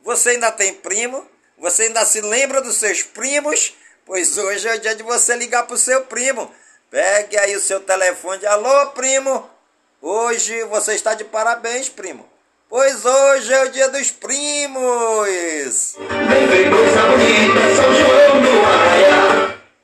Você 0.02 0.32
ainda 0.32 0.52
tem 0.52 0.74
primo? 0.74 1.28
Você 1.58 1.84
ainda 1.84 2.06
se 2.06 2.22
lembra 2.22 2.62
dos 2.62 2.76
seus 2.76 3.04
primos? 3.04 3.74
Pois 4.06 4.38
hoje 4.38 4.68
é 4.68 4.76
o 4.76 4.80
dia 4.80 4.96
de 4.96 5.04
você 5.04 5.36
ligar 5.36 5.64
para 5.64 5.76
o 5.76 5.78
seu 5.78 6.02
primo 6.06 6.54
Pegue 6.94 7.36
aí 7.40 7.56
o 7.56 7.60
seu 7.60 7.80
telefone. 7.80 8.46
Alô, 8.46 8.92
primo. 8.92 9.50
Hoje 10.00 10.64
você 10.66 10.94
está 10.94 11.16
de 11.16 11.24
parabéns, 11.24 11.90
primo. 11.90 12.24
Pois 12.76 13.06
hoje 13.06 13.54
é 13.54 13.66
o 13.66 13.70
dia 13.70 13.88
dos 13.88 14.10
primos. 14.10 15.96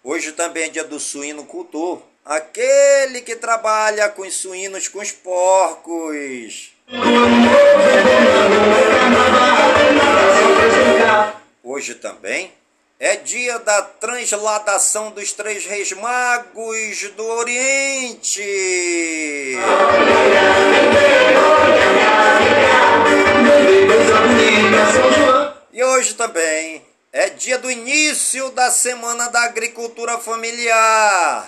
Hoje 0.03 0.31
também 0.31 0.63
é 0.63 0.69
dia 0.69 0.83
do 0.83 0.99
suíno-cultor. 0.99 2.01
Aquele 2.25 3.21
que 3.21 3.35
trabalha 3.35 4.09
com 4.09 4.23
os 4.23 4.33
suínos, 4.33 4.87
com 4.87 4.97
os 4.97 5.11
porcos. 5.11 6.73
Hoje 11.63 11.93
também 11.93 12.51
é 13.01 13.15
dia 13.15 13.57
da 13.59 13.81
transladação 13.81 15.11
dos 15.11 15.31
três 15.31 15.65
reis 15.65 15.93
magos 15.93 17.09
do 17.15 17.25
Oriente. 17.25 18.41
E 25.71 25.81
hoje 25.81 26.13
também 26.15 26.85
é 27.13 27.29
dia 27.29 27.57
do 27.57 27.71
início 27.71 28.49
da 28.49 28.69
Semana 28.69 29.29
da 29.29 29.45
Agricultura 29.45 30.17
Familiar. 30.17 31.47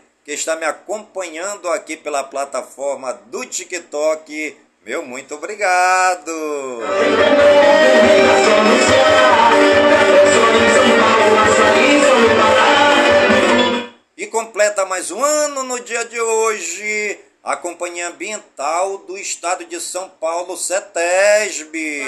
que 0.31 0.35
está 0.35 0.55
me 0.55 0.65
acompanhando 0.65 1.67
aqui 1.67 1.97
pela 1.97 2.23
plataforma 2.23 3.11
do 3.25 3.45
TikTok, 3.45 4.55
meu 4.85 5.03
muito 5.05 5.35
obrigado. 5.35 6.31
E 14.15 14.25
completa 14.27 14.85
mais 14.85 15.11
um 15.11 15.21
ano 15.21 15.63
no 15.63 15.77
dia 15.81 16.05
de 16.05 16.21
hoje 16.21 17.19
a 17.43 17.57
Companhia 17.57 18.07
Ambiental 18.07 18.99
do 18.99 19.17
Estado 19.17 19.65
de 19.65 19.81
São 19.81 20.07
Paulo, 20.07 20.55
CETESB. 20.55 22.05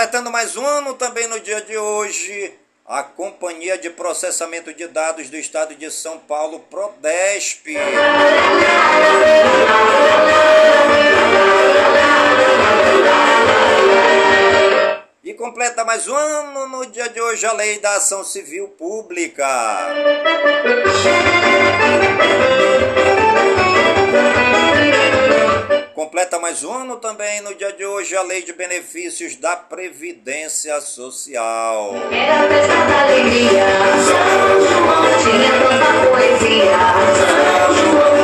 Completando 0.00 0.30
mais 0.30 0.56
um 0.56 0.64
ano 0.64 0.94
também 0.94 1.26
no 1.26 1.38
dia 1.38 1.60
de 1.60 1.76
hoje, 1.76 2.54
a 2.86 3.02
Companhia 3.02 3.76
de 3.76 3.90
Processamento 3.90 4.72
de 4.72 4.86
Dados 4.86 5.28
do 5.28 5.36
Estado 5.36 5.74
de 5.74 5.90
São 5.90 6.18
Paulo, 6.18 6.60
Prodesp. 6.70 7.66
E 15.22 15.34
completa 15.34 15.84
mais 15.84 16.08
um 16.08 16.16
ano 16.16 16.66
no 16.66 16.86
dia 16.86 17.10
de 17.10 17.20
hoje 17.20 17.44
a 17.44 17.52
Lei 17.52 17.78
da 17.78 17.96
Ação 17.96 18.24
Civil 18.24 18.68
Pública. 18.68 19.46
Completa 26.10 26.40
mais 26.40 26.64
um 26.64 26.72
ano 26.72 26.96
também 26.96 27.40
no 27.40 27.54
dia 27.54 27.72
de 27.72 27.86
hoje 27.86 28.16
a 28.16 28.22
Lei 28.22 28.42
de 28.42 28.52
Benefícios 28.52 29.36
da 29.36 29.54
Previdência 29.54 30.80
Social. 30.80 31.94
Era 32.10 33.02
alegria, 33.04 33.64
tinha 35.22 35.52
tanta 35.62 36.10
poesia, 36.10 36.78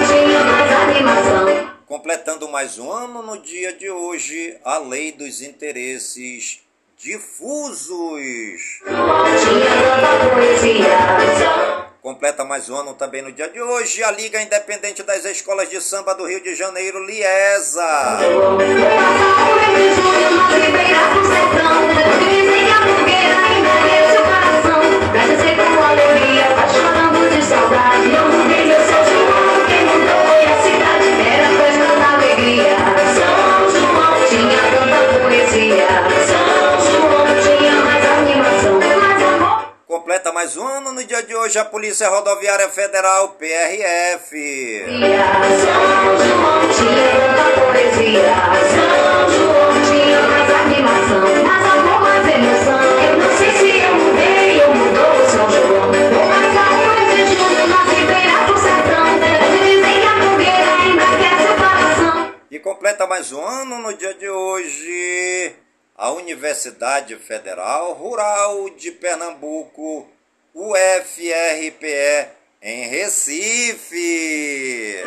tinha 0.05 0.41
mais 0.43 0.73
animação. 0.73 1.71
Completando 1.87 2.49
mais 2.49 2.77
um 2.77 2.91
ano 2.91 3.23
no 3.23 3.39
dia 3.41 3.73
de 3.73 3.89
hoje 3.89 4.59
a 4.65 4.79
Lei 4.79 5.13
dos 5.13 5.41
Interesses 5.41 6.63
Difusos. 6.99 8.81
Tinha 8.83 9.71
tanta 9.85 10.35
poesia, 10.35 11.86
Completa 12.07 12.45
mais 12.45 12.71
um 12.71 12.77
ano 12.77 12.95
também 12.95 13.21
no 13.21 13.33
dia 13.33 13.49
de 13.49 13.61
hoje 13.61 14.01
a 14.05 14.13
Liga 14.13 14.41
Independente 14.41 15.03
das 15.03 15.25
Escolas 15.25 15.69
de 15.69 15.81
Samba 15.81 16.15
do 16.15 16.25
Rio 16.25 16.41
de 16.41 16.55
Janeiro, 16.55 17.05
Liesa. 17.05 18.21
Completa 40.17 40.33
mais 40.33 40.57
um 40.57 40.67
ano 40.67 40.93
no 40.93 41.05
dia 41.05 41.23
de 41.23 41.35
hoje 41.35 41.59
a 41.59 41.65
Polícia 41.67 42.09
Rodoviária 42.09 42.71
Federal, 42.71 43.37
PRF. 43.39 44.35
E 62.51 62.59
completa 62.61 63.07
mais 63.07 63.33
um 63.33 63.45
ano 63.45 63.79
no 63.81 63.93
dia 63.93 64.15
de 64.15 64.31
hoje 64.31 65.66
a 65.99 66.13
Universidade 66.13 67.17
Federal 67.17 67.95
Rural 67.95 68.69
de 68.71 68.91
Pernambuco, 68.91 70.07
UFRPE, 70.55 72.29
em 72.61 72.89
Recife. 72.89 75.03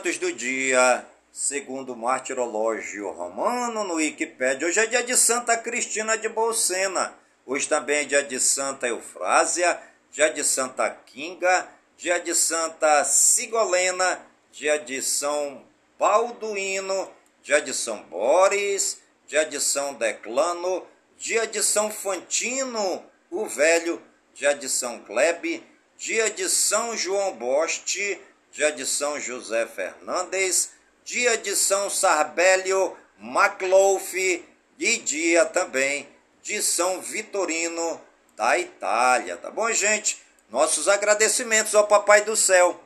Santos 0.00 0.16
do 0.16 0.32
dia, 0.32 1.04
segundo 1.30 1.92
o 1.92 1.96
martirológio 1.96 3.10
romano 3.10 3.84
no 3.84 3.96
Wikipédia, 3.96 4.66
hoje 4.66 4.80
é 4.80 4.86
dia 4.86 5.02
de 5.02 5.14
Santa 5.14 5.58
Cristina 5.58 6.16
de 6.16 6.26
Bolsena. 6.26 7.14
Hoje 7.44 7.68
também 7.68 7.98
é 7.98 8.04
dia 8.04 8.22
de 8.22 8.40
Santa 8.40 8.88
Eufrásia, 8.88 9.78
dia 10.10 10.30
de 10.30 10.42
Santa 10.42 10.88
Kinga, 10.88 11.68
dia 11.98 12.18
de 12.18 12.34
Santa 12.34 13.04
Sigolena, 13.04 14.24
dia 14.50 14.78
de 14.78 15.02
São 15.02 15.66
Balduíno, 15.98 17.10
dia 17.42 17.60
de 17.60 17.74
São 17.74 18.02
Boris, 18.04 19.02
dia 19.26 19.44
de 19.44 19.60
São 19.60 19.92
Declano, 19.92 20.86
dia 21.18 21.46
de 21.46 21.62
São 21.62 21.90
Fantino, 21.90 23.04
o 23.30 23.44
Velho, 23.44 24.00
dia 24.32 24.54
de 24.54 24.66
São 24.66 25.00
Glebe, 25.00 25.62
dia 25.98 26.30
de 26.30 26.48
São 26.48 26.96
João 26.96 27.34
Boste, 27.34 28.18
dia 28.52 28.72
de 28.72 28.84
São 28.84 29.20
José 29.20 29.66
Fernandes, 29.66 30.70
dia 31.04 31.36
de 31.36 31.54
São 31.54 31.88
Sarbélio 31.88 32.96
Maclouf 33.18 34.44
e 34.78 34.96
dia 34.98 35.44
também 35.46 36.08
de 36.42 36.62
São 36.62 37.00
Vitorino 37.00 38.00
da 38.36 38.58
Itália, 38.58 39.36
tá 39.36 39.50
bom, 39.50 39.70
gente? 39.72 40.20
Nossos 40.48 40.88
agradecimentos 40.88 41.74
ao 41.74 41.86
Papai 41.86 42.22
do 42.22 42.34
Céu 42.34 42.82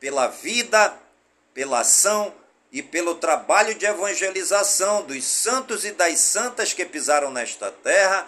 pela 0.00 0.26
vida, 0.26 0.94
pela 1.54 1.80
ação 1.80 2.34
e 2.70 2.82
pelo 2.82 3.14
trabalho 3.14 3.74
de 3.74 3.86
evangelização 3.86 5.02
dos 5.04 5.24
santos 5.24 5.84
e 5.84 5.92
das 5.92 6.18
santas 6.18 6.72
que 6.72 6.84
pisaram 6.84 7.30
nesta 7.30 7.70
terra, 7.70 8.26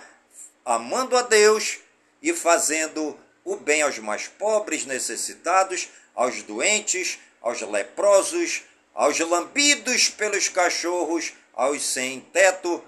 amando 0.64 1.16
a 1.16 1.22
Deus 1.22 1.78
e 2.22 2.32
fazendo 2.32 3.18
o 3.44 3.56
bem 3.56 3.82
aos 3.82 3.98
mais 3.98 4.28
pobres, 4.28 4.86
necessitados, 4.86 5.88
aos 6.14 6.42
doentes, 6.42 7.18
aos 7.40 7.60
leprosos, 7.62 8.62
aos 8.94 9.18
lambidos 9.18 10.10
pelos 10.10 10.48
cachorros, 10.48 11.32
aos 11.54 11.82
sem 11.82 12.20
teto, 12.20 12.84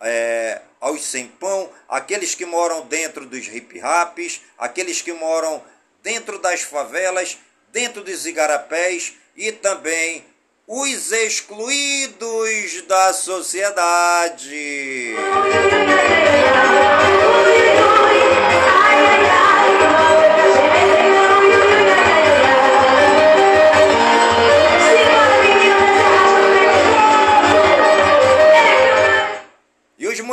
é, 0.00 0.60
aos 0.80 1.04
sem 1.04 1.26
pão, 1.26 1.70
aqueles 1.88 2.34
que 2.34 2.44
moram 2.44 2.86
dentro 2.86 3.26
dos 3.26 3.46
hip-raps, 3.46 4.40
aqueles 4.58 5.02
que 5.02 5.12
moram 5.12 5.62
dentro 6.02 6.38
das 6.38 6.62
favelas, 6.62 7.38
dentro 7.72 8.04
dos 8.04 8.26
igarapés 8.26 9.14
e 9.36 9.52
também 9.52 10.24
os 10.66 11.12
excluídos 11.12 12.82
da 12.82 13.12
sociedade. 13.12 15.14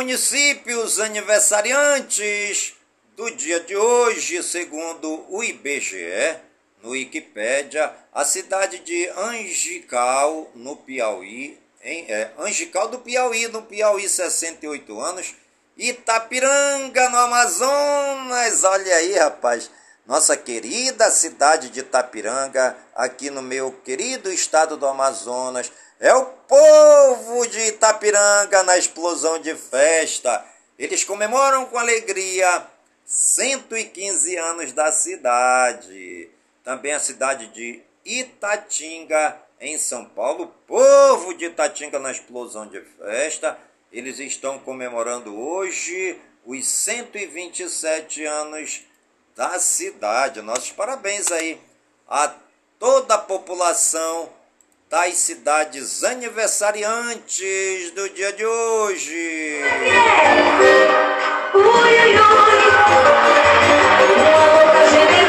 Municípios 0.04 1.00
aniversariantes 1.00 2.76
do 3.16 3.32
dia 3.32 3.62
de 3.62 3.74
hoje, 3.74 4.44
segundo 4.44 5.26
o 5.30 5.42
IBGE, 5.42 6.40
no 6.82 6.90
Wikipédia, 6.90 7.90
a 8.14 8.26
cidade 8.26 8.80
de 8.80 9.08
Angical, 9.16 10.52
no 10.56 10.76
Piauí, 10.76 11.58
em, 11.82 12.12
é, 12.12 12.32
Angical 12.38 12.90
do 12.90 13.00
Piauí, 13.00 13.48
no 13.48 13.62
Piauí, 13.62 14.10
68 14.10 15.00
anos, 15.00 15.36
Itapiranga, 15.78 17.10
no 17.10 17.18
Amazonas, 17.20 18.66
olha 18.66 18.96
aí, 18.98 19.14
rapaz, 19.14 19.72
nossa 20.06 20.36
querida 20.36 21.10
cidade 21.12 21.70
de 21.70 21.80
Itapiranga, 21.80 22.76
aqui 22.94 23.30
no 23.30 23.42
meu 23.42 23.72
querido 23.72 24.30
estado 24.30 24.76
do 24.76 24.86
Amazonas, 24.86 25.72
é 26.04 26.14
o 26.14 26.26
povo 26.26 27.48
de 27.48 27.60
Itapiranga 27.70 28.62
na 28.64 28.78
explosão 28.78 29.40
de 29.40 29.56
festa. 29.56 30.46
Eles 30.78 31.06
comemoram 31.06 31.66
com 31.68 31.78
alegria 31.78 32.68
115 33.06 34.36
anos 34.36 34.74
da 34.74 34.92
cidade. 34.92 36.30
Também 36.62 36.92
a 36.92 37.00
cidade 37.00 37.48
de 37.54 37.82
Itatinga, 38.04 39.42
em 39.62 39.78
São 39.78 40.04
Paulo. 40.04 40.54
Povo 40.68 41.34
de 41.36 41.46
Itatinga 41.46 41.98
na 42.00 42.12
explosão 42.12 42.68
de 42.68 42.82
festa. 42.82 43.58
Eles 43.90 44.20
estão 44.20 44.60
comemorando 44.60 45.34
hoje 45.34 46.20
os 46.46 46.68
127 46.68 48.26
anos 48.26 48.82
da 49.38 49.58
cidade. 49.58 50.42
Nossos 50.42 50.72
parabéns 50.72 51.32
aí 51.32 51.62
a 52.10 52.36
toda 52.78 53.16
a 53.16 53.20
população 53.20 54.43
das 54.94 55.16
cidades 55.16 56.04
aniversariantes 56.04 57.90
do 57.96 58.08
dia 58.10 58.32
de 58.32 58.46
hoje. 58.46 59.64
E 65.20 65.23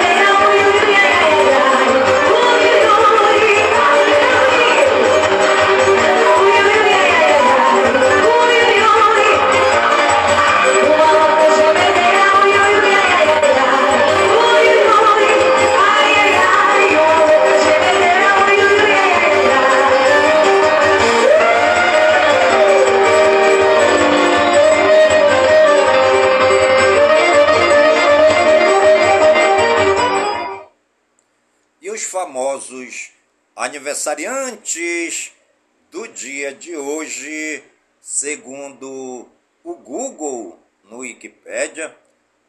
aniversariantes 33.64 35.32
do 35.90 36.06
dia 36.08 36.52
de 36.54 36.76
hoje, 36.76 37.64
segundo 37.98 39.26
o 39.62 39.74
Google 39.76 40.58
no 40.84 40.98
Wikipédia, 40.98 41.96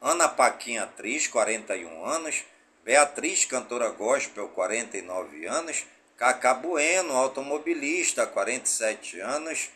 Ana 0.02 0.28
Paquinha, 0.28 0.84
atriz, 0.84 1.26
41 1.28 2.06
anos, 2.06 2.44
Beatriz, 2.84 3.46
cantora 3.46 3.90
gospel, 3.92 4.50
49 4.50 5.48
anos, 5.48 5.86
Cacá 6.18 6.54
Bueno, 6.54 7.14
automobilista, 7.16 8.28
47 8.28 9.22
anos, 9.22 9.70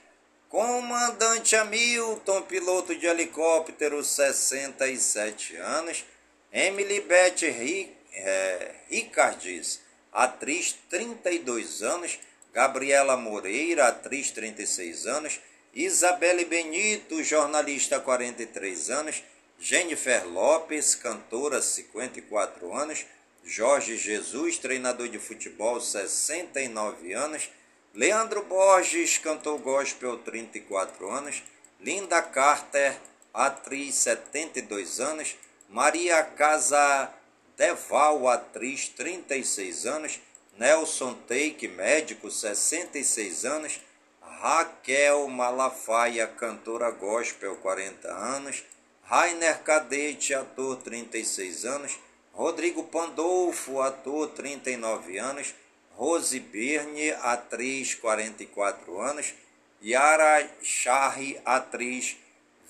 Comandante 0.49 1.56
Hamilton, 1.56 2.41
piloto 2.43 2.93
de 2.93 3.08
helicóptero, 3.08 4.04
67 4.04 5.56
anos, 5.56 6.04
Emily 6.52 6.99
Beth 6.99 7.43
eh, 7.43 8.75
Ricardes, 8.89 9.88
atriz, 10.12 10.76
32 10.89 11.84
anos, 11.84 12.19
Gabriela 12.54 13.15
Moreira, 13.15 13.88
atriz, 13.88 14.32
36 14.32 15.06
anos, 15.06 15.39
Isabelle 15.74 16.45
Benito, 16.45 17.24
jornalista, 17.24 18.00
43 18.00 18.89
anos, 18.89 19.24
Jennifer 19.60 20.26
Lopes, 20.26 20.95
cantora, 20.95 21.62
54 21.62 22.76
anos, 22.76 23.06
Jorge 23.45 23.98
Jesus, 23.98 24.58
treinador 24.58 25.10
de 25.10 25.19
futebol, 25.19 25.80
69 25.80 27.13
anos, 27.13 27.50
Leandro 27.93 28.43
Borges, 28.43 29.17
cantor 29.17 29.60
gospel, 29.60 30.17
34 30.19 31.12
anos, 31.12 31.43
Linda 31.80 32.22
Carter, 32.22 32.95
atriz, 33.34 33.95
72 33.95 35.00
anos, 35.00 35.36
Maria 35.69 36.24
Casa 36.24 37.13
Deval, 37.60 38.26
atriz, 38.30 38.88
36 38.95 39.86
anos, 39.86 40.17
Nelson 40.58 41.13
Teik, 41.28 41.67
médico, 41.67 42.32
66 42.32 43.43
anos, 43.43 43.82
Raquel 44.22 45.28
Malafaia, 45.28 46.26
cantora 46.26 46.89
gospel, 46.89 47.58
40 47.58 48.08
anos, 48.08 48.63
Rainer 49.04 49.60
Cadete, 49.62 50.34
ator, 50.34 50.78
36 50.78 51.65
anos, 51.65 52.00
Rodrigo 52.34 52.84
Pandolfo, 52.84 53.82
ator, 53.82 54.30
39 54.30 55.19
anos, 55.19 55.54
Rose 55.98 56.39
Birne, 56.39 57.12
atriz, 57.22 57.93
44 57.93 59.02
anos, 59.02 59.34
Yara 59.82 60.50
Charri, 60.62 61.38
atriz, 61.43 62.15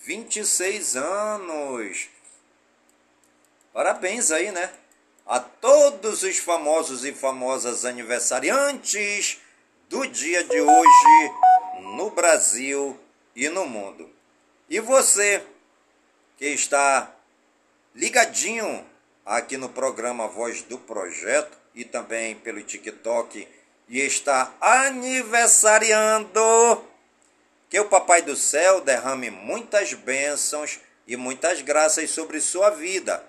26 0.04 0.96
anos. 0.96 2.10
Parabéns 3.74 4.32
aí, 4.32 4.52
né? 4.52 4.72
A 5.26 5.40
todos 5.40 6.24
os 6.24 6.38
famosos 6.38 7.06
e 7.06 7.14
famosas 7.14 7.86
aniversariantes 7.86 9.40
do 9.88 10.06
dia 10.08 10.44
de 10.44 10.60
hoje 10.60 11.32
no 11.96 12.10
Brasil 12.10 13.00
e 13.36 13.48
no 13.48 13.66
mundo. 13.66 14.10
E 14.68 14.80
você 14.80 15.44
que 16.38 16.48
está 16.48 17.14
ligadinho 17.94 18.84
aqui 19.26 19.58
no 19.58 19.70
programa 19.70 20.28
Voz 20.28 20.64
do 20.64 20.80
Projeto 20.80 21.56
e 21.76 21.86
também 21.86 22.34
pelo 22.36 22.64
TikTok 22.64 23.48
e 23.88 24.00
está 24.00 24.52
aniversariando, 24.60 26.84
que 27.70 27.80
o 27.80 27.86
Papai 27.86 28.24
do 28.24 28.36
Céu 28.36 28.82
derrame 28.82 29.30
muitas 29.30 29.94
bênçãos 29.94 30.80
e 31.08 31.16
muitas 31.16 31.62
graças 31.62 32.10
sobre 32.10 32.42
sua 32.42 32.72
vida. 32.72 33.29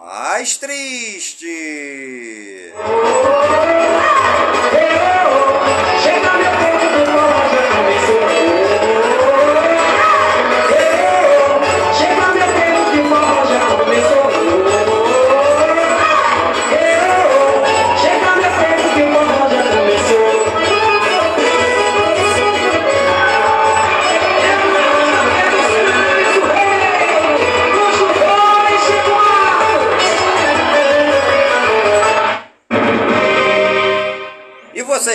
mais 0.00 0.56
triste. 0.56 1.46
Chega 6.02 6.32
meu 6.32 6.52
tempo 6.58 6.86
do 7.04 7.49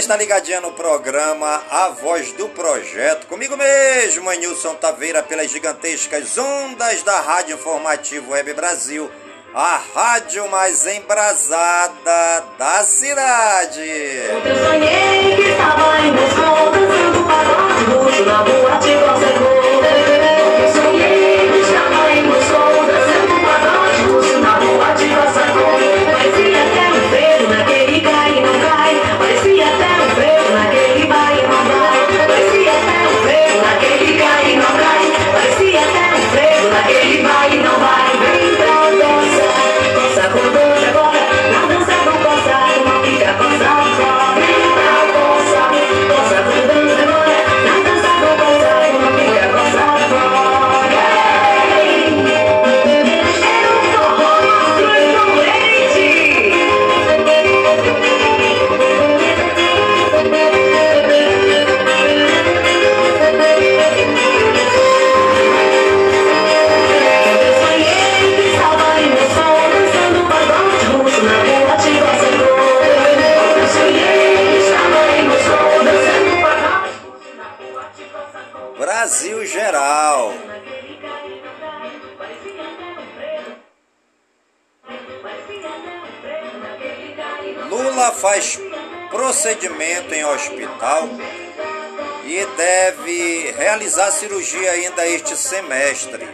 está 0.06 0.16
ligadinha 0.16 0.62
no 0.62 0.72
programa 0.72 1.64
A 1.68 1.90
Voz 1.90 2.32
do 2.34 2.48
Projeto, 2.50 3.26
comigo 3.26 3.58
mesmo, 3.58 4.32
Nilson 4.34 4.76
Taveira, 4.76 5.24
pelas 5.24 5.50
gigantescas 5.50 6.38
ondas 6.38 7.02
da 7.02 7.22
Rádio 7.22 7.56
Informativo 7.56 8.34
Web 8.34 8.54
Brasil, 8.54 9.10
a 9.52 9.82
rádio 9.96 10.48
mais 10.52 10.86
embrasada 10.86 12.44
da 12.56 12.84
cidade. 12.84 13.82
Eu 13.82 14.42
sonhei 14.64 15.38
que 15.38 15.50
estava 15.50 16.00
em 16.02 16.14
faz 88.26 88.60
procedimento 89.12 90.12
em 90.12 90.26
hospital 90.26 91.08
e 92.24 92.44
deve 92.58 93.52
realizar 93.52 94.10
cirurgia 94.10 94.72
ainda 94.72 95.08
este 95.08 95.38
semestre. 95.38 96.28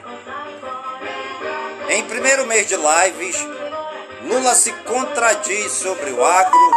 Em 1.90 2.02
primeiro 2.06 2.48
mês 2.48 2.66
de 2.66 2.78
lives, 2.78 3.46
Lula 4.24 4.56
se 4.56 4.72
contradiz 4.72 5.70
sobre 5.74 6.12
o 6.12 6.24
agro, 6.24 6.72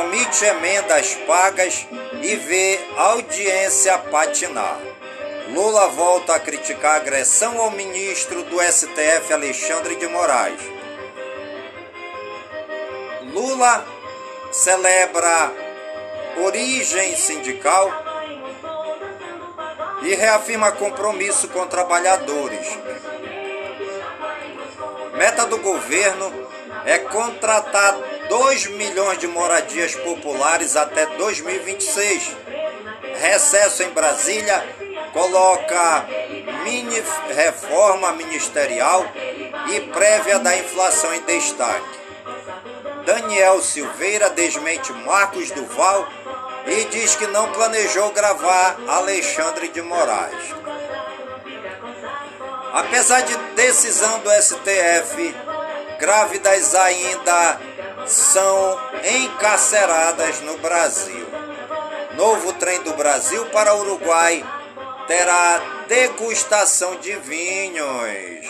omite 0.00 0.42
emendas 0.46 1.14
pagas 1.26 1.86
e 2.22 2.36
vê 2.36 2.80
audiência 2.96 3.98
patinar. 3.98 4.80
Lula 5.50 5.88
volta 5.88 6.34
a 6.34 6.40
criticar 6.40 6.94
a 6.94 6.96
agressão 6.96 7.60
ao 7.60 7.72
ministro 7.72 8.42
do 8.44 8.58
STF 8.62 9.34
Alexandre 9.34 9.96
de 9.96 10.08
Moraes. 10.08 10.60
Lula 13.34 13.95
celebra 14.56 15.52
origem 16.42 17.14
sindical 17.14 17.90
e 20.02 20.14
reafirma 20.14 20.72
compromisso 20.72 21.48
com 21.48 21.66
trabalhadores. 21.66 22.66
Meta 25.12 25.46
do 25.46 25.58
governo 25.58 26.48
é 26.86 26.98
contratar 26.98 27.94
2 28.28 28.68
milhões 28.68 29.18
de 29.18 29.26
moradias 29.26 29.94
populares 29.94 30.74
até 30.74 31.04
2026. 31.04 32.36
Recesso 33.20 33.82
em 33.82 33.90
Brasília 33.90 34.64
coloca 35.12 36.06
mini 36.64 37.02
reforma 37.34 38.12
ministerial 38.12 39.04
e 39.70 39.80
prévia 39.92 40.38
da 40.38 40.56
inflação 40.56 41.14
em 41.14 41.22
destaque. 41.22 42.05
Daniel 43.06 43.62
Silveira 43.62 44.28
desmente 44.30 44.92
Marcos 44.92 45.52
Duval 45.52 46.08
e 46.66 46.84
diz 46.86 47.14
que 47.14 47.28
não 47.28 47.52
planejou 47.52 48.10
gravar 48.10 48.76
Alexandre 48.88 49.68
de 49.68 49.80
Moraes. 49.80 50.52
Apesar 52.72 53.20
de 53.20 53.36
decisão 53.54 54.18
do 54.18 54.30
STF, 54.42 55.34
grávidas 56.00 56.74
ainda 56.74 57.60
são 58.08 58.80
encarceradas 59.22 60.40
no 60.40 60.58
Brasil. 60.58 61.28
Novo 62.16 62.54
trem 62.54 62.82
do 62.82 62.92
Brasil 62.94 63.46
para 63.46 63.76
Uruguai 63.76 64.44
terá 65.06 65.60
degustação 65.86 66.96
de 66.96 67.14
vinhos. 67.20 68.48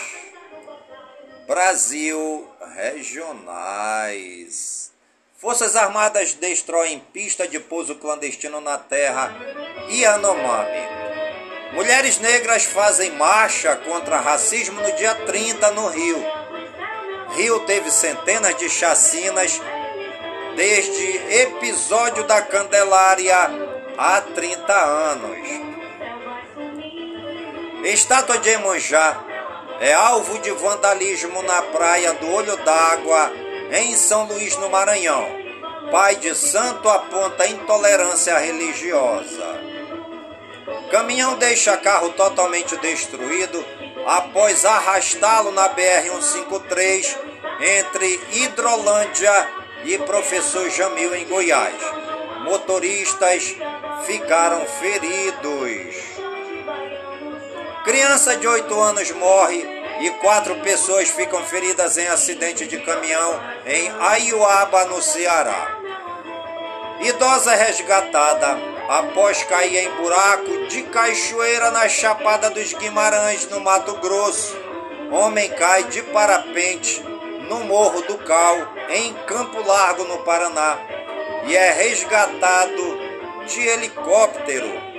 Brasil 1.47 2.56
regionais. 2.77 4.67
Forças 5.39 5.75
Armadas 5.77 6.35
destroem 6.35 7.01
pista 7.13 7.49
de 7.49 7.59
pouso 7.59 7.95
clandestino 7.97 8.61
na 8.61 8.77
terra 8.79 9.35
Yanomami. 9.89 10.97
Mulheres 11.73 12.19
negras 12.19 12.65
fazem 12.65 13.11
marcha 13.13 13.75
contra 13.77 14.21
racismo 14.21 14.81
no 14.81 14.93
dia 14.93 15.15
30 15.15 15.71
no 15.73 15.89
Rio. 15.89 16.25
Rio 17.37 17.61
teve 17.61 17.91
centenas 17.91 18.57
de 18.57 18.69
chacinas 18.69 19.61
desde 20.55 21.17
episódio 21.43 22.25
da 22.25 22.41
Candelária 22.43 23.51
há 23.99 24.21
30 24.21 24.73
anos. 24.73 25.37
Estátua 27.85 28.39
de 28.39 28.51
Emanjá 28.51 29.26
é 29.81 29.93
alvo 29.93 30.39
de 30.39 30.51
vandalismo 30.53 31.43
na 31.43 31.63
praia 31.63 32.15
do 32.15 32.33
Olho 32.33 32.57
d'Água, 32.59 33.33
em 33.73 33.95
São 33.95 34.25
Luís, 34.25 34.57
no 34.57 34.71
Maranhão. 34.71 35.27
Pai 35.91 36.17
de 36.17 36.35
santo 36.35 36.89
aponta 36.89 37.47
intolerância 37.47 38.39
religiosa. 38.39 39.61
Caminhão 40.91 41.37
deixa 41.37 41.77
carro 41.77 42.11
totalmente 42.11 42.77
destruído 42.79 43.65
após 44.07 44.65
arrastá-lo 44.65 45.51
na 45.51 45.69
BR-153 45.69 47.17
entre 47.61 48.21
Hidrolândia 48.33 49.49
e 49.85 49.99
Professor 49.99 50.69
Jamil, 50.71 51.15
em 51.15 51.27
Goiás. 51.27 51.75
Motoristas 52.45 53.57
ficaram 54.07 54.65
feridos. 54.67 56.16
Criança 57.87 58.37
de 58.37 58.49
8 58.49 58.81
anos 58.81 59.13
morre 59.13 59.65
e 60.01 60.11
quatro 60.21 60.57
pessoas 60.57 61.09
ficam 61.09 61.41
feridas 61.45 61.97
em 61.97 62.09
acidente 62.09 62.67
de 62.67 62.81
caminhão 62.81 63.41
em 63.65 63.89
Aiuaba, 64.01 64.87
no 64.87 65.01
Ceará. 65.01 65.79
Idosa 67.01 67.55
resgatada 67.55 68.59
após 68.89 69.45
cair 69.45 69.77
em 69.77 69.91
buraco 70.03 70.67
de 70.67 70.83
cachoeira 70.83 71.71
na 71.71 71.89
Chapada 71.89 72.51
dos 72.51 72.73
Guimarães, 72.73 73.49
no 73.51 73.61
Mato 73.61 73.95
Grosso. 73.99 74.57
Homem 75.13 75.49
cai 75.51 75.85
de 75.85 76.03
parapente 76.03 77.01
no 77.49 77.61
Morro 77.61 78.03
do 78.03 78.19
Cal, 78.19 78.67
em 78.89 79.15
Campo 79.29 79.65
Largo, 79.65 80.03
no 80.03 80.25
Paraná, 80.25 80.77
e 81.47 81.55
é 81.55 81.71
resgatado 81.71 82.99
de 83.47 83.61
helicóptero. 83.61 84.96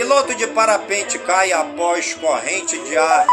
Piloto 0.00 0.34
de 0.34 0.46
parapente 0.46 1.18
cai 1.18 1.52
após 1.52 2.14
corrente 2.14 2.78
de 2.84 2.96
ar 2.96 3.26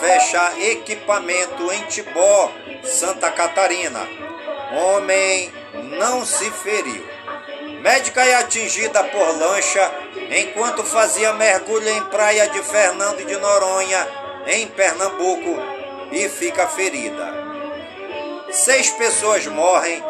fechar 0.00 0.58
equipamento 0.58 1.70
em 1.70 1.82
Tibó, 1.82 2.50
Santa 2.82 3.30
Catarina. 3.30 4.00
Homem 4.72 5.52
não 5.98 6.24
se 6.24 6.50
feriu. 6.50 7.06
Médica 7.82 8.24
é 8.24 8.36
atingida 8.36 9.04
por 9.04 9.38
lancha 9.38 9.92
enquanto 10.30 10.82
fazia 10.82 11.34
mergulho 11.34 11.90
em 11.90 12.02
praia 12.04 12.48
de 12.48 12.62
Fernando 12.62 13.22
de 13.22 13.36
Noronha, 13.36 14.08
em 14.46 14.66
Pernambuco, 14.68 15.58
e 16.10 16.26
fica 16.30 16.66
ferida. 16.68 17.34
Seis 18.50 18.88
pessoas 18.88 19.46
morrem 19.46 20.02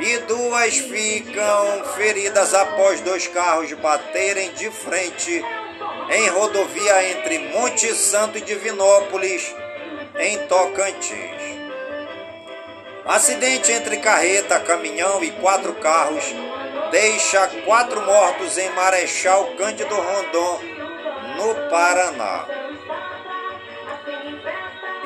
e 0.00 0.18
duas 0.18 0.76
ficam 0.76 1.84
feridas 1.96 2.52
após 2.52 3.00
dois 3.00 3.26
carros 3.26 3.72
baterem 3.72 4.52
de 4.52 4.70
frente 4.70 5.42
em 6.12 6.28
rodovia 6.28 7.10
entre 7.10 7.38
Monte 7.38 7.94
Santo 7.94 8.38
e 8.38 8.40
Divinópolis, 8.42 9.54
em 10.18 10.38
Tocantins. 10.46 11.42
Acidente 13.04 13.72
entre 13.72 13.96
carreta, 13.96 14.60
caminhão 14.60 15.24
e 15.24 15.30
quatro 15.32 15.72
carros 15.74 16.24
deixa 16.92 17.48
quatro 17.64 18.02
mortos 18.02 18.58
em 18.58 18.68
Marechal 18.70 19.54
Cândido 19.56 19.94
Rondon, 19.94 20.60
no 21.36 21.70
Paraná. 21.70 22.46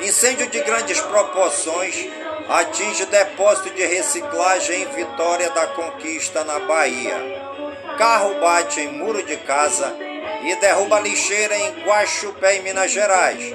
Incêndio 0.01 0.47
de 0.47 0.59
grandes 0.59 0.99
proporções 0.99 2.07
atinge 2.49 3.05
depósito 3.05 3.69
de 3.71 3.85
reciclagem 3.85 4.83
em 4.83 4.85
Vitória 4.87 5.49
da 5.51 5.67
Conquista, 5.67 6.43
na 6.43 6.59
Bahia. 6.59 7.15
Carro 7.97 8.39
bate 8.41 8.81
em 8.81 8.91
muro 8.91 9.23
de 9.23 9.37
casa 9.37 10.06
e 10.43 10.55
derruba 10.57 10.99
lixeira 10.99 11.57
em 11.57 11.83
Guaxupé, 11.83 12.57
em 12.57 12.63
Minas 12.63 12.91
Gerais. 12.91 13.51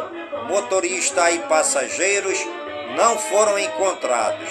Motorista 0.49 1.31
e 1.31 1.39
passageiros 1.41 2.39
não 2.97 3.19
foram 3.19 3.59
encontrados. 3.59 4.49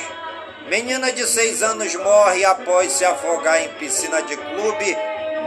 Menina 0.68 1.12
de 1.12 1.26
seis 1.28 1.62
anos 1.62 1.96
morre 1.96 2.46
após 2.46 2.92
se 2.94 3.04
afogar 3.04 3.62
em 3.62 3.70
piscina 3.76 4.22
de 4.22 4.38
clube 4.38 4.96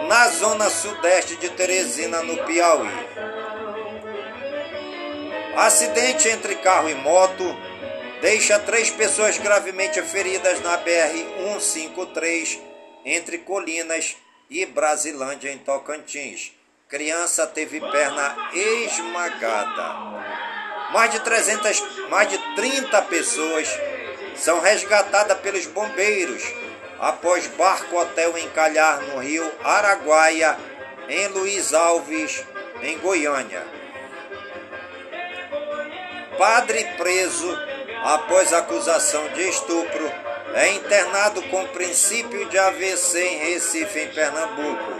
na 0.08 0.28
zona 0.28 0.68
sudeste 0.68 1.36
de 1.36 1.48
Teresina, 1.50 2.22
no 2.22 2.36
Piauí. 2.44 2.90
Acidente 5.56 6.28
entre 6.28 6.56
carro 6.56 6.90
e 6.90 6.94
moto 6.94 7.56
deixa 8.20 8.58
três 8.58 8.90
pessoas 8.90 9.38
gravemente 9.38 10.02
feridas 10.02 10.60
na 10.60 10.76
BR-153 10.78 12.58
entre 13.04 13.38
Colinas 13.38 14.16
e 14.50 14.66
Brasilândia, 14.66 15.52
em 15.52 15.58
Tocantins. 15.58 16.52
Criança 16.88 17.46
teve 17.46 17.80
perna 17.80 18.36
esmagada. 18.52 20.22
Mais 20.92 21.10
de 21.10 21.20
300, 21.20 21.82
mais 22.10 22.28
de 22.28 22.38
30 22.54 23.02
pessoas 23.02 23.68
são 24.36 24.60
resgatadas 24.60 25.38
pelos 25.38 25.66
bombeiros 25.66 26.42
após 27.00 27.46
barco 27.48 27.96
hotel 27.96 28.36
encalhar 28.38 29.00
no 29.00 29.18
rio 29.18 29.50
Araguaia, 29.62 30.56
em 31.08 31.28
Luiz 31.28 31.72
Alves, 31.72 32.44
em 32.82 32.98
Goiânia. 32.98 33.62
Padre 36.36 36.84
preso 36.96 37.58
após 38.02 38.52
acusação 38.52 39.26
de 39.28 39.48
estupro 39.48 40.12
é 40.54 40.68
internado 40.72 41.42
com 41.44 41.66
princípio 41.68 42.48
de 42.48 42.58
AVC 42.58 43.20
em 43.20 43.38
Recife, 43.38 44.00
em 44.00 44.08
Pernambuco. 44.08 44.93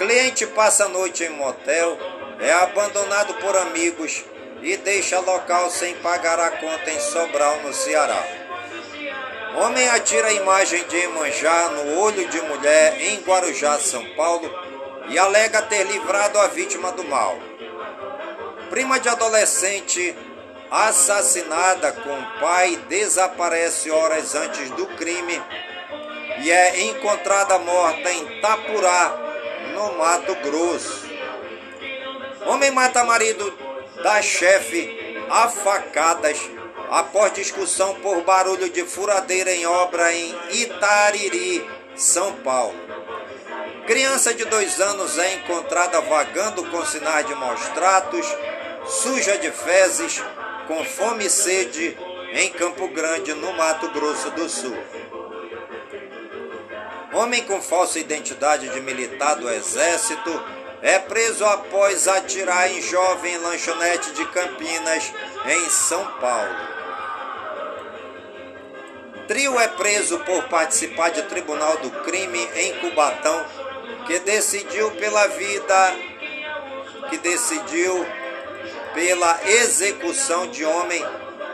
Cliente 0.00 0.46
passa 0.46 0.86
a 0.86 0.88
noite 0.88 1.24
em 1.24 1.28
motel, 1.28 1.98
é 2.40 2.50
abandonado 2.50 3.34
por 3.34 3.54
amigos 3.54 4.24
e 4.62 4.74
deixa 4.78 5.20
local 5.20 5.68
sem 5.68 5.94
pagar 5.96 6.40
a 6.40 6.52
conta 6.52 6.90
em 6.90 6.98
Sobral, 6.98 7.60
no 7.60 7.74
Ceará. 7.74 8.24
Homem 9.56 9.86
atira 9.90 10.28
a 10.28 10.32
imagem 10.32 10.82
de 10.84 10.96
Emanjá 10.96 11.68
no 11.68 11.98
olho 12.00 12.26
de 12.30 12.40
mulher 12.40 12.98
em 12.98 13.20
Guarujá, 13.20 13.78
São 13.78 14.02
Paulo, 14.16 14.50
e 15.10 15.18
alega 15.18 15.60
ter 15.60 15.84
livrado 15.84 16.38
a 16.38 16.46
vítima 16.46 16.92
do 16.92 17.04
mal. 17.04 17.38
Prima 18.70 18.98
de 18.98 19.10
adolescente 19.10 20.16
assassinada 20.70 21.92
com 21.92 22.40
pai 22.40 22.74
desaparece 22.88 23.90
horas 23.90 24.34
antes 24.34 24.70
do 24.70 24.86
crime 24.96 25.42
e 26.42 26.50
é 26.50 26.84
encontrada 26.84 27.58
morta 27.58 28.10
em 28.10 28.40
Tapurá, 28.40 29.29
no 29.80 29.96
Mato 29.96 30.34
Grosso. 30.34 31.08
Homem 32.44 32.70
mata 32.70 33.02
marido 33.02 33.50
da 34.02 34.20
chefe 34.20 35.16
a 35.30 35.48
facadas 35.48 36.38
após 36.90 37.32
discussão 37.32 37.94
por 37.94 38.20
barulho 38.22 38.68
de 38.68 38.84
furadeira 38.84 39.50
em 39.50 39.64
obra 39.64 40.12
em 40.12 40.34
Itariri, 40.50 41.66
São 41.96 42.32
Paulo. 42.36 42.78
Criança 43.86 44.34
de 44.34 44.44
dois 44.44 44.78
anos 44.80 45.16
é 45.16 45.36
encontrada 45.36 45.98
vagando 46.02 46.62
com 46.64 46.84
sinais 46.84 47.26
de 47.26 47.34
maus 47.34 47.66
tratos, 47.68 48.26
suja 48.86 49.38
de 49.38 49.50
fezes, 49.50 50.22
com 50.66 50.84
fome 50.84 51.24
e 51.24 51.30
sede 51.30 51.96
em 52.32 52.50
Campo 52.50 52.86
Grande, 52.88 53.32
no 53.32 53.52
Mato 53.54 53.88
Grosso 53.92 54.30
do 54.32 54.46
Sul. 54.46 54.76
Homem 57.12 57.42
com 57.42 57.60
falsa 57.60 57.98
identidade 57.98 58.68
de 58.68 58.80
militar 58.80 59.34
do 59.34 59.50
Exército 59.50 60.30
é 60.80 60.98
preso 60.98 61.44
após 61.44 62.06
atirar 62.06 62.70
em 62.70 62.80
jovem 62.80 63.36
lanchonete 63.38 64.12
de 64.12 64.24
Campinas, 64.26 65.12
em 65.46 65.70
São 65.70 66.04
Paulo. 66.20 66.56
Trio 69.26 69.58
é 69.58 69.68
preso 69.68 70.18
por 70.20 70.44
participar 70.44 71.10
de 71.10 71.22
tribunal 71.24 71.76
do 71.78 71.90
crime 72.02 72.48
em 72.56 72.78
Cubatão, 72.78 73.44
que 74.06 74.18
decidiu 74.20 74.90
pela 74.92 75.26
vida, 75.28 75.96
que 77.08 77.18
decidiu 77.18 78.06
pela 78.94 79.40
execução 79.46 80.48
de 80.48 80.64
homem 80.64 81.04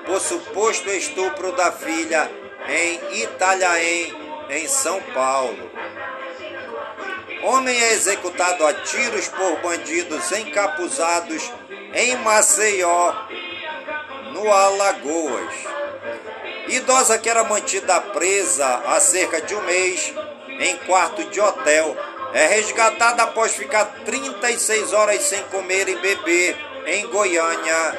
por 0.04 0.20
suposto 0.20 0.90
estupro 0.90 1.52
da 1.52 1.72
filha 1.72 2.30
em 2.68 3.22
Italhaém, 3.22 4.25
em 4.50 4.68
São 4.68 5.00
Paulo. 5.14 5.70
Homem 7.42 7.78
é 7.78 7.92
executado 7.92 8.66
a 8.66 8.72
tiros 8.74 9.28
por 9.28 9.56
bandidos 9.60 10.32
encapuzados 10.32 11.52
em 11.94 12.16
Maceió, 12.16 13.14
no 14.32 14.50
Alagoas. 14.50 15.54
Idosa 16.68 17.18
que 17.18 17.28
era 17.28 17.44
mantida 17.44 18.00
presa 18.00 18.82
há 18.86 18.98
cerca 18.98 19.40
de 19.40 19.54
um 19.54 19.62
mês 19.62 20.12
em 20.58 20.76
quarto 20.78 21.22
de 21.24 21.40
hotel 21.40 21.96
é 22.32 22.46
resgatada 22.48 23.22
após 23.22 23.54
ficar 23.54 23.84
36 24.04 24.92
horas 24.92 25.22
sem 25.22 25.42
comer 25.44 25.88
e 25.88 25.96
beber 25.96 26.56
em 26.86 27.06
Goiânia, 27.06 27.98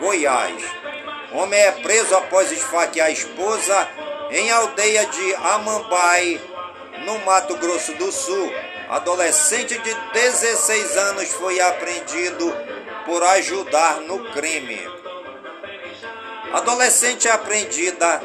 Goiás. 0.00 0.62
Homem 1.32 1.60
é 1.60 1.70
preso 1.72 2.16
após 2.16 2.50
esfaquear 2.50 3.06
a 3.06 3.10
esposa 3.10 3.88
em 4.30 4.50
aldeia 4.50 5.06
de 5.06 5.34
Amambai, 5.34 6.40
no 7.04 7.18
Mato 7.20 7.56
Grosso 7.56 7.92
do 7.94 8.12
Sul. 8.12 8.52
Adolescente 8.88 9.78
de 9.78 9.94
16 10.12 10.96
anos 10.96 11.28
foi 11.32 11.60
apreendido 11.60 12.52
por 13.04 13.22
ajudar 13.22 14.00
no 14.00 14.30
crime. 14.32 14.80
Adolescente 16.52 17.28
apreendida 17.28 18.20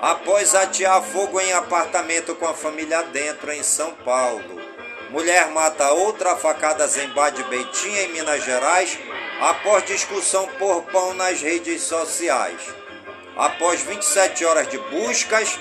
após 0.00 0.54
atear 0.54 1.02
fogo 1.02 1.40
em 1.40 1.52
apartamento 1.52 2.34
com 2.36 2.46
a 2.46 2.54
família 2.54 3.02
dentro 3.04 3.50
em 3.52 3.62
São 3.62 3.92
Paulo. 4.04 4.62
Mulher 5.10 5.48
mata 5.50 5.92
outra 5.92 6.36
facadas 6.36 6.96
em 6.96 7.08
Bade 7.08 7.42
Beitinha, 7.44 8.02
em 8.02 8.12
Minas 8.12 8.44
Gerais, 8.44 8.98
após 9.40 9.84
discussão 9.84 10.46
por 10.58 10.82
pão 10.84 11.14
nas 11.14 11.40
redes 11.40 11.82
sociais. 11.82 12.60
Após 13.36 13.82
27 13.82 14.44
horas 14.44 14.68
de 14.68 14.78
buscas, 14.78 15.58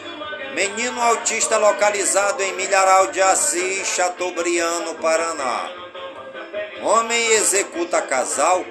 menino 0.54 1.02
autista 1.02 1.58
localizado 1.58 2.44
em 2.44 2.54
Milharal 2.54 3.08
de 3.08 3.20
Assis, 3.20 3.88
Chateaubriand, 3.88 4.94
Paraná. 5.02 5.72
Homem 6.84 7.32
executa 7.32 8.00
casal, 8.02 8.64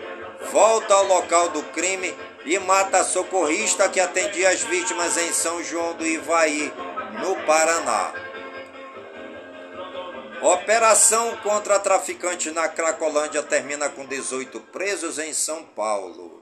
volta 0.53 0.95
ao 0.95 1.05
local 1.05 1.49
do 1.49 1.63
crime 1.65 2.15
e 2.45 2.59
mata 2.61 3.03
socorrista 3.03 3.89
que 3.89 3.99
atendia 3.99 4.51
as 4.51 4.63
vítimas 4.63 5.17
em 5.17 5.33
São 5.33 5.63
João 5.65 5.95
do 5.95 6.07
Ivaí, 6.07 6.73
no 7.21 7.35
Paraná. 7.45 8.13
Operação 10.43 11.37
contra 11.39 11.79
traficante 11.79 12.51
na 12.51 12.69
Cracolândia 12.69 13.43
termina 13.43 13.89
com 13.89 14.07
18 14.07 14.61
presos 14.61 15.19
em 15.19 15.33
São 15.33 15.65
Paulo. 15.65 16.41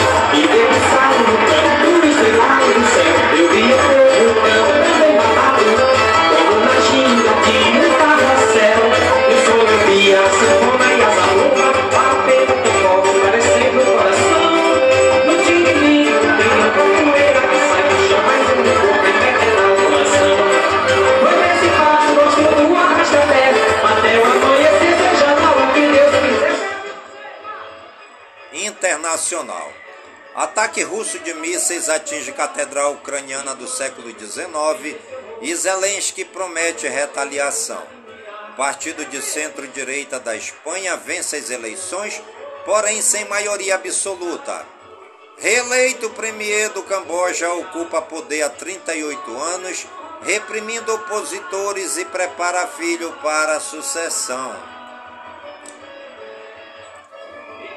Internacional. 29.21 29.71
Ataque 30.33 30.81
russo 30.81 31.19
de 31.19 31.33
mísseis 31.35 31.89
atinge 31.89 32.31
catedral 32.31 32.93
ucraniana 32.93 33.53
do 33.53 33.67
século 33.67 34.09
XIX 34.09 34.97
e 35.41 35.55
Zelensky 35.55 36.25
promete 36.25 36.87
retaliação. 36.87 37.83
Partido 38.57 39.05
de 39.05 39.21
centro-direita 39.21 40.19
da 40.19 40.35
Espanha 40.35 40.95
vence 40.97 41.35
as 41.35 41.49
eleições, 41.49 42.21
porém 42.65 43.01
sem 43.01 43.25
maioria 43.25 43.75
absoluta. 43.75 44.65
Reeleito 45.37 46.09
premier 46.11 46.69
do 46.69 46.83
Camboja 46.83 47.51
ocupa 47.53 48.01
poder 48.01 48.43
há 48.43 48.49
38 48.49 49.37
anos, 49.37 49.85
reprimindo 50.21 50.93
opositores 50.93 51.97
e 51.97 52.05
prepara 52.05 52.67
filho 52.67 53.11
para 53.21 53.57
a 53.57 53.59
sucessão. 53.59 54.70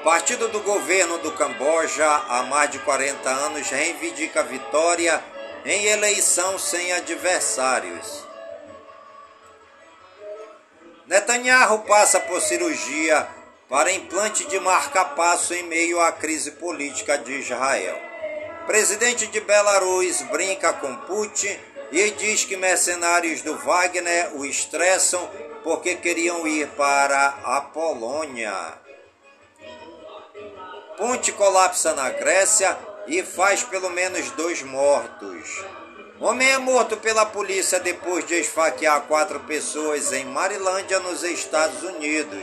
Partido 0.05 0.49
do 0.49 0.61
governo 0.61 1.17
do 1.17 1.33
Camboja 1.33 2.07
há 2.07 2.43
mais 2.43 2.71
de 2.71 2.79
40 2.81 3.27
anos 3.27 3.71
reivindica 3.71 4.43
vitória 4.43 5.25
em 5.65 5.87
eleição 5.87 6.59
sem 6.59 6.93
adversários. 6.93 8.23
Netanyahu 11.07 11.79
passa 11.85 12.21
por 12.21 12.43
cirurgia 12.43 13.27
para 13.67 13.93
implante 13.93 14.45
de 14.45 14.61
marca-passo 14.61 15.55
em 15.55 15.63
meio 15.63 15.99
à 15.99 16.13
crise 16.13 16.51
política 16.51 17.17
de 17.17 17.39
Israel. 17.39 17.99
Presidente 18.67 19.27
de 19.27 19.41
Belarus 19.41 20.21
brinca 20.31 20.75
com 20.75 20.95
Putin 20.97 21.59
e 21.91 22.11
diz 22.11 22.45
que 22.45 22.59
mercenários 22.59 23.41
do 23.41 23.57
Wagner 23.57 24.37
o 24.37 24.45
estressam 24.45 25.31
porque 25.63 25.95
queriam 25.95 26.47
ir 26.47 26.69
para 26.77 27.39
a 27.43 27.63
Polônia. 27.63 28.84
Ponte 30.97 31.33
colapsa 31.33 31.93
na 31.93 32.09
Grécia 32.11 32.79
e 33.09 33.23
faz 33.23 33.65
pelo 33.65 33.91
menos 33.91 34.31
dois 34.31 34.63
mortos. 34.63 35.65
Homem 36.21 36.49
é 36.49 36.59
morto 36.59 36.97
pela 36.97 37.27
polícia 37.27 37.81
depois 37.81 38.25
de 38.25 38.35
esfaquear 38.37 39.03
quatro 39.03 39.41
pessoas 39.41 40.13
em 40.13 40.25
Marilândia, 40.25 41.01
nos 41.01 41.25
Estados 41.25 41.83
Unidos. 41.83 42.41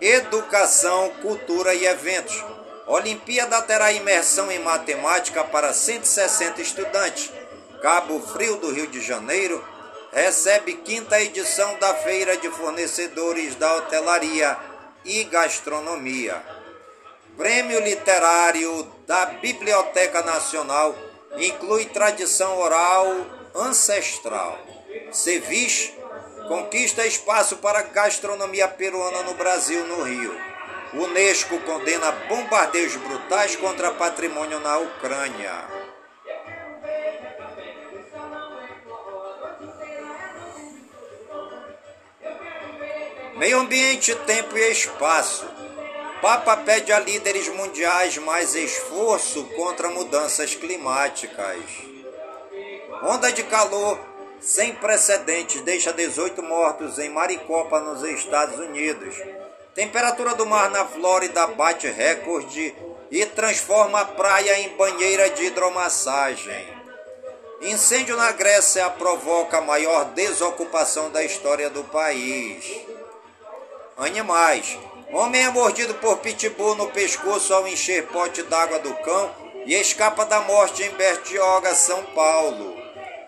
Educação, 0.00 1.10
cultura 1.20 1.74
e 1.74 1.84
eventos. 1.86 2.44
Olimpíada 2.86 3.60
terá 3.62 3.90
imersão 3.90 4.50
em 4.52 4.60
matemática 4.60 5.42
para 5.42 5.72
160 5.72 6.62
estudantes. 6.62 7.32
Cabo 7.82 8.20
Frio 8.20 8.56
do 8.56 8.72
Rio 8.72 8.86
de 8.86 9.00
Janeiro 9.00 9.62
recebe 10.12 10.74
quinta 10.74 11.20
edição 11.20 11.76
da 11.80 11.94
Feira 11.94 12.36
de 12.36 12.48
Fornecedores 12.48 13.56
da 13.56 13.74
Hotelaria 13.74 14.56
e 15.04 15.24
Gastronomia. 15.24 16.57
Prêmio 17.38 17.78
Literário 17.78 18.84
da 19.06 19.26
Biblioteca 19.26 20.22
Nacional 20.22 20.92
inclui 21.36 21.84
tradição 21.84 22.58
oral 22.58 23.06
ancestral. 23.54 24.58
Ceviche 25.12 25.96
conquista 26.48 27.06
espaço 27.06 27.58
para 27.58 27.82
gastronomia 27.82 28.66
peruana 28.66 29.22
no 29.22 29.34
Brasil, 29.34 29.86
no 29.86 30.02
Rio. 30.02 30.36
Unesco 30.94 31.60
condena 31.60 32.10
bombardeios 32.28 32.96
brutais 32.96 33.54
contra 33.54 33.92
patrimônio 33.92 34.58
na 34.58 34.78
Ucrânia. 34.78 35.64
Meio 43.36 43.60
ambiente, 43.60 44.12
tempo 44.26 44.58
e 44.58 44.72
espaço. 44.72 45.57
Papa 46.20 46.56
pede 46.56 46.92
a 46.92 46.98
líderes 46.98 47.48
mundiais 47.48 48.18
mais 48.18 48.54
esforço 48.54 49.44
contra 49.56 49.88
mudanças 49.88 50.54
climáticas. 50.54 51.62
Onda 53.04 53.30
de 53.30 53.44
calor 53.44 54.00
sem 54.40 54.74
precedentes 54.74 55.60
deixa 55.62 55.92
18 55.92 56.42
mortos 56.42 56.98
em 56.98 57.08
Maricopa, 57.08 57.80
nos 57.80 58.02
Estados 58.02 58.58
Unidos. 58.58 59.14
Temperatura 59.74 60.34
do 60.34 60.44
mar 60.44 60.68
na 60.70 60.84
Flórida 60.84 61.46
bate 61.46 61.86
recorde 61.86 62.74
e 63.12 63.24
transforma 63.26 64.00
a 64.00 64.04
praia 64.04 64.58
em 64.58 64.70
banheira 64.70 65.30
de 65.30 65.44
hidromassagem. 65.44 66.78
Incêndio 67.62 68.16
na 68.16 68.32
Grécia 68.32 68.90
provoca 68.90 69.58
a 69.58 69.62
maior 69.62 70.06
desocupação 70.06 71.10
da 71.10 71.22
história 71.22 71.70
do 71.70 71.84
país. 71.84 72.80
Animais. 73.96 74.78
Homem 75.10 75.42
é 75.42 75.48
mordido 75.48 75.94
por 75.94 76.18
pitbull 76.18 76.74
no 76.74 76.90
pescoço 76.90 77.54
ao 77.54 77.66
encher 77.66 78.06
pote 78.08 78.42
d'água 78.42 78.78
do 78.78 78.92
cão 78.96 79.30
e 79.64 79.74
escapa 79.74 80.26
da 80.26 80.40
morte 80.40 80.82
em 80.82 80.90
Bertioga, 80.90 81.74
São 81.74 82.02
Paulo. 82.14 82.76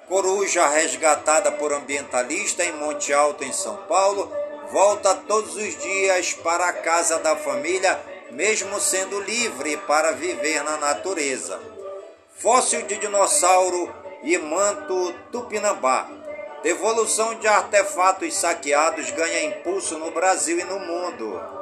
Coruja 0.06 0.66
resgatada 0.68 1.50
por 1.52 1.72
ambientalista 1.72 2.62
em 2.64 2.72
Monte 2.72 3.14
Alto, 3.14 3.44
em 3.44 3.52
São 3.52 3.78
Paulo, 3.88 4.30
volta 4.70 5.14
todos 5.14 5.56
os 5.56 5.78
dias 5.78 6.34
para 6.34 6.66
a 6.66 6.72
casa 6.72 7.18
da 7.18 7.34
família, 7.34 7.98
mesmo 8.30 8.78
sendo 8.78 9.18
livre 9.18 9.78
para 9.78 10.12
viver 10.12 10.62
na 10.62 10.76
natureza. 10.76 11.58
Fóssil 12.36 12.82
de 12.82 12.98
dinossauro 12.98 13.90
e 14.22 14.36
manto 14.36 15.14
tupinambá. 15.32 16.06
Devolução 16.62 17.36
de 17.36 17.48
artefatos 17.48 18.34
saqueados 18.34 19.10
ganha 19.12 19.44
impulso 19.44 19.98
no 19.98 20.10
Brasil 20.10 20.58
e 20.58 20.64
no 20.64 20.78
mundo. 20.78 21.59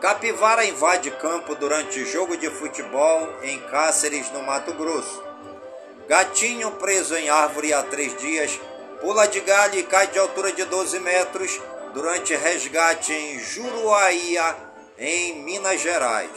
Capivara 0.00 0.64
invade 0.64 1.10
campo 1.10 1.56
durante 1.56 2.04
jogo 2.04 2.36
de 2.36 2.48
futebol 2.50 3.34
em 3.42 3.58
Cáceres, 3.62 4.30
no 4.30 4.42
Mato 4.42 4.72
Grosso. 4.74 5.24
Gatinho 6.08 6.70
preso 6.72 7.16
em 7.16 7.28
árvore 7.28 7.72
há 7.72 7.82
três 7.82 8.16
dias 8.16 8.60
pula 9.00 9.26
de 9.26 9.40
galho 9.40 9.78
e 9.78 9.82
cai 9.82 10.06
de 10.06 10.18
altura 10.18 10.52
de 10.52 10.64
12 10.64 11.00
metros 11.00 11.60
durante 11.92 12.34
resgate 12.34 13.12
em 13.12 13.38
Juruaía, 13.40 14.56
em 14.96 15.42
Minas 15.42 15.80
Gerais. 15.80 16.30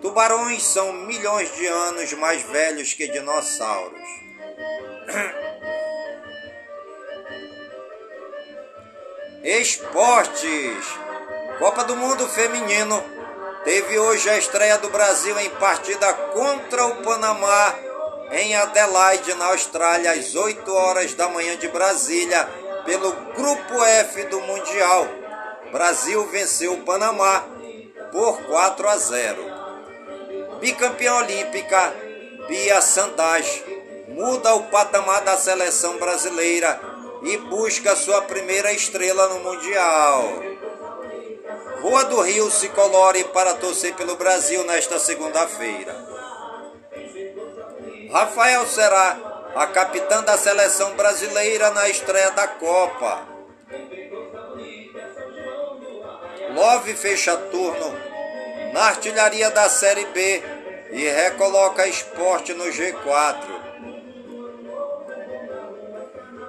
Tubarões 0.00 0.62
são 0.62 0.92
milhões 0.92 1.52
de 1.56 1.66
anos 1.66 2.12
mais 2.12 2.42
velhos 2.42 2.94
que 2.94 3.08
dinossauros. 3.08 3.98
Esportes. 9.42 11.05
Copa 11.58 11.84
do 11.84 11.96
Mundo 11.96 12.28
Feminino 12.28 13.02
teve 13.64 13.98
hoje 13.98 14.28
a 14.28 14.36
estreia 14.36 14.76
do 14.76 14.90
Brasil 14.90 15.38
em 15.40 15.48
partida 15.50 16.12
contra 16.12 16.84
o 16.86 16.96
Panamá 17.02 17.74
em 18.30 18.54
Adelaide, 18.56 19.32
na 19.34 19.46
Austrália, 19.46 20.12
às 20.12 20.34
8 20.34 20.70
horas 20.70 21.14
da 21.14 21.28
manhã 21.28 21.56
de 21.56 21.68
Brasília, 21.68 22.44
pelo 22.84 23.10
Grupo 23.34 23.82
F 23.84 24.24
do 24.24 24.40
Mundial. 24.40 25.06
Brasil 25.72 26.26
venceu 26.26 26.74
o 26.74 26.82
Panamá 26.82 27.44
por 28.12 28.42
4 28.42 28.88
a 28.88 28.96
0. 28.98 29.44
Bicampeã 30.60 31.14
olímpica, 31.14 31.94
Bia 32.48 32.80
Sandage 32.82 33.64
muda 34.08 34.54
o 34.54 34.64
patamar 34.64 35.22
da 35.22 35.36
seleção 35.36 35.96
brasileira 35.98 36.80
e 37.22 37.36
busca 37.38 37.96
sua 37.96 38.22
primeira 38.22 38.72
estrela 38.72 39.28
no 39.28 39.40
Mundial. 39.40 40.55
Rua 41.80 42.04
do 42.06 42.20
Rio 42.22 42.50
se 42.50 42.68
colore 42.70 43.22
para 43.24 43.54
torcer 43.54 43.94
pelo 43.94 44.16
Brasil 44.16 44.64
nesta 44.64 44.98
segunda-feira. 44.98 45.94
Rafael 48.10 48.66
será 48.66 49.52
a 49.54 49.66
capitã 49.68 50.22
da 50.22 50.36
seleção 50.36 50.94
brasileira 50.94 51.70
na 51.70 51.88
estreia 51.88 52.30
da 52.32 52.48
Copa. 52.48 53.22
Love 56.54 56.94
fecha 56.94 57.36
turno 57.36 57.94
na 58.72 58.84
artilharia 58.86 59.50
da 59.50 59.68
Série 59.68 60.06
B 60.06 60.42
e 60.90 61.08
recoloca 61.08 61.86
esporte 61.86 62.52
no 62.54 62.64
G4. 62.64 63.36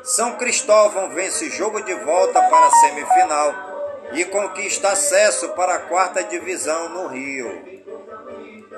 São 0.03 0.37
Cristóvão 0.37 1.09
vence 1.09 1.49
jogo 1.49 1.81
de 1.81 1.93
volta 1.93 2.41
para 2.41 2.65
a 2.65 2.71
semifinal 2.71 3.66
e 4.13 4.25
conquista 4.25 4.89
acesso 4.89 5.49
para 5.49 5.75
a 5.75 5.79
quarta 5.79 6.23
divisão 6.23 6.89
no 6.89 7.07
Rio. 7.07 7.77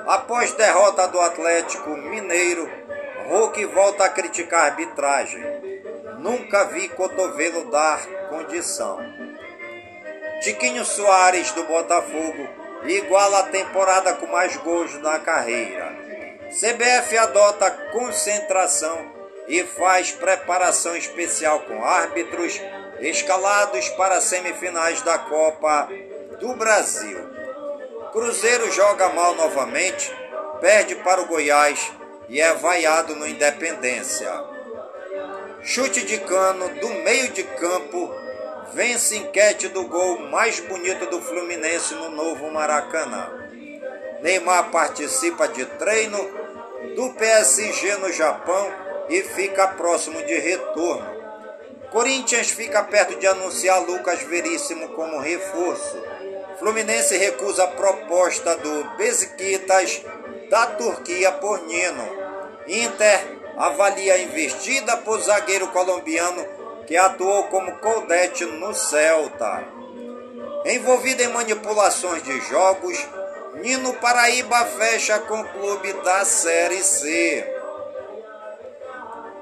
Após 0.08 0.54
derrota 0.54 1.08
do 1.08 1.20
Atlético 1.20 1.90
Mineiro, 1.92 2.70
Hulk 3.28 3.64
volta 3.66 4.06
a 4.06 4.10
criticar 4.10 4.62
a 4.62 4.66
arbitragem. 4.66 5.44
Nunca 6.20 6.66
vi 6.66 6.90
cotovelo 6.90 7.70
dar 7.70 8.04
condição. 8.30 9.00
Tiquinho 10.42 10.84
Soares 10.84 11.52
do 11.52 11.64
Botafogo 11.64 12.48
iguala 12.86 13.40
a 13.40 13.48
temporada 13.48 14.14
com 14.14 14.26
mais 14.28 14.56
gols 14.58 14.94
na 15.02 15.20
carreira. 15.20 15.94
CBF 16.50 17.18
adota 17.18 17.70
concentração 17.92 19.12
e 19.48 19.64
faz 19.64 20.12
preparação 20.12 20.96
especial 20.96 21.60
com 21.62 21.84
árbitros 21.84 22.60
escalados 23.02 23.90
para 23.90 24.16
as 24.16 24.26
semifinais 24.26 25.02
da 25.02 25.18
Copa 25.18 25.90
do 26.40 26.54
Brasil. 26.56 27.18
Cruzeiro 28.12 28.72
joga 28.72 29.10
mal 29.10 29.36
novamente, 29.36 30.12
perde 30.60 30.96
para 30.96 31.22
o 31.22 31.28
Goiás 31.28 31.92
e 32.28 32.42
é 32.42 32.54
vaiado 32.54 33.16
no 33.16 33.28
Independência. 33.28 34.32
Chute 35.62 36.06
de 36.06 36.18
cano 36.20 36.70
do 36.80 36.90
meio 36.90 37.30
de 37.32 37.44
campo 37.44 38.14
vence 38.74 39.18
enquete 39.18 39.68
do 39.68 39.84
gol 39.86 40.20
mais 40.30 40.60
bonito 40.60 41.06
do 41.08 41.22
Fluminense 41.22 41.94
no 41.96 42.10
novo 42.10 42.50
Maracanã. 42.52 43.30
Neymar 44.22 44.70
participa 44.72 45.48
de 45.48 45.66
treino 45.66 46.18
do 46.96 47.14
PSG 47.14 47.98
no 47.98 48.12
Japão 48.12 48.72
e 49.10 49.22
fica 49.24 49.68
próximo 49.68 50.22
de 50.24 50.38
retorno. 50.38 51.19
Corinthians 51.92 52.52
fica 52.52 52.84
perto 52.84 53.16
de 53.18 53.26
anunciar 53.26 53.82
Lucas 53.82 54.22
Veríssimo 54.24 54.90
como 54.90 55.20
reforço. 55.20 55.98
Fluminense 56.60 57.18
recusa 57.18 57.64
a 57.64 57.68
proposta 57.68 58.56
do 58.58 58.84
Besiktas 58.98 60.02
da 60.50 60.68
Turquia 60.68 61.32
por 61.34 61.64
Nino. 61.64 62.08
Inter 62.68 63.40
avalia 63.58 64.14
a 64.14 64.20
investida 64.20 64.98
por 64.98 65.20
zagueiro 65.22 65.68
colombiano 65.70 66.46
que 66.86 66.96
atuou 66.96 67.46
como 67.46 67.78
Coldete 67.78 68.46
no 68.46 68.74
Celta. 68.74 69.64
Envolvido 70.66 71.24
em 71.24 71.30
manipulações 71.30 72.22
de 72.24 72.40
jogos, 72.42 72.98
Nino 73.56 73.94
Paraíba 73.96 74.66
fecha 74.66 75.20
com 75.20 75.40
o 75.40 75.48
clube 75.50 75.94
da 76.04 76.24
Série 76.26 76.84
C. 76.84 77.46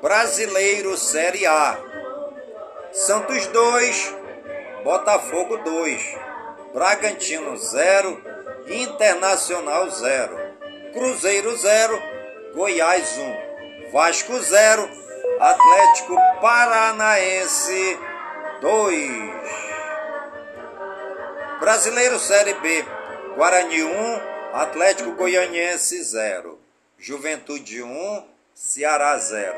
Brasileiro 0.02 0.96
Série 0.98 1.46
A. 1.46 1.87
Santos 2.98 3.46
2, 3.46 4.16
Botafogo 4.84 5.58
2, 5.58 6.18
Bragantino 6.74 7.56
0, 7.56 8.20
Internacional 8.68 9.92
0, 9.92 10.36
Cruzeiro 10.94 11.56
0, 11.56 12.02
Goiás 12.56 13.16
1, 13.16 13.92
Vasco 13.92 14.42
0, 14.42 14.90
Atlético 15.40 16.16
Paranaense 16.42 18.00
2. 18.62 19.32
Brasileiro 21.60 22.18
Série 22.18 22.56
B, 22.56 22.84
Guarani 23.36 23.84
1, 23.84 24.22
Atlético 24.54 25.12
Goianiense 25.12 26.04
0, 26.04 26.58
Juventude 26.98 27.84
1, 27.84 28.28
Ceará 28.56 29.16
0, 29.20 29.54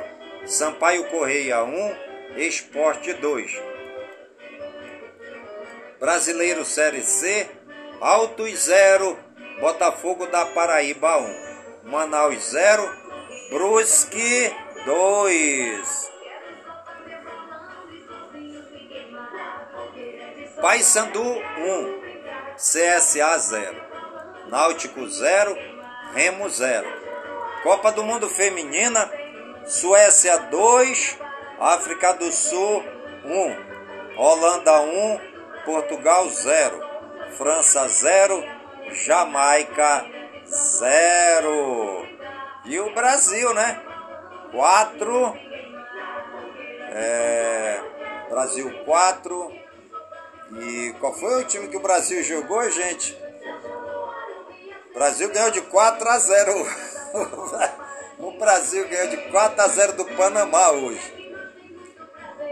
Sampaio 0.46 1.06
Correia 1.06 1.64
1, 1.64 2.09
Esporte 2.38 3.14
2. 3.14 3.62
Brasileiro 6.00 6.64
Série 6.64 7.02
C, 7.02 7.50
Altos 8.00 8.52
0, 8.60 9.18
Botafogo 9.60 10.28
da 10.28 10.46
Paraíba 10.46 11.18
1, 11.18 11.90
Manaus 11.90 12.52
0, 12.52 12.90
Brusque 13.50 14.56
2. 14.86 16.10
Paysandu 20.62 21.22
1, 21.22 22.02
CSA 22.56 23.38
0, 23.38 23.82
Náutico 24.50 25.08
0, 25.08 25.58
Remo 26.14 26.50
0. 26.50 26.88
Copa 27.64 27.92
do 27.92 28.04
Mundo 28.04 28.30
Feminina, 28.30 29.12
Suécia 29.66 30.38
2, 30.38 31.18
África 31.60 32.14
do 32.14 32.32
Sul 32.32 32.84
1, 33.26 34.18
Holanda 34.18 34.80
1, 34.80 35.20
Portugal 35.66 36.30
0, 36.30 36.90
França 37.38 37.86
0, 37.86 38.42
Jamaica 39.06 40.06
0. 40.46 42.08
E 42.64 42.80
o 42.80 42.94
Brasil, 42.94 43.54
né? 43.54 43.82
4. 44.52 45.38
É, 46.92 47.82
Brasil 48.30 48.72
4. 48.86 49.60
E 50.62 50.96
qual 51.00 51.14
foi 51.14 51.42
o 51.42 51.46
time 51.46 51.68
que 51.68 51.78
o 51.78 51.82
Brasil 51.82 52.24
jogou, 52.24 52.70
gente? 52.72 53.18
O 54.90 54.94
Brasil 55.00 55.30
ganhou 55.32 55.52
de 55.52 55.62
4 55.62 56.10
a 56.10 56.18
0. 56.18 56.52
o 58.20 58.32
Brasil 58.32 58.86
ganhou 58.90 59.08
de 59.08 59.18
4 59.30 59.62
a 59.62 59.68
0 59.68 59.94
do 59.94 60.06
Panamá 60.18 60.72
hoje. 60.72 61.19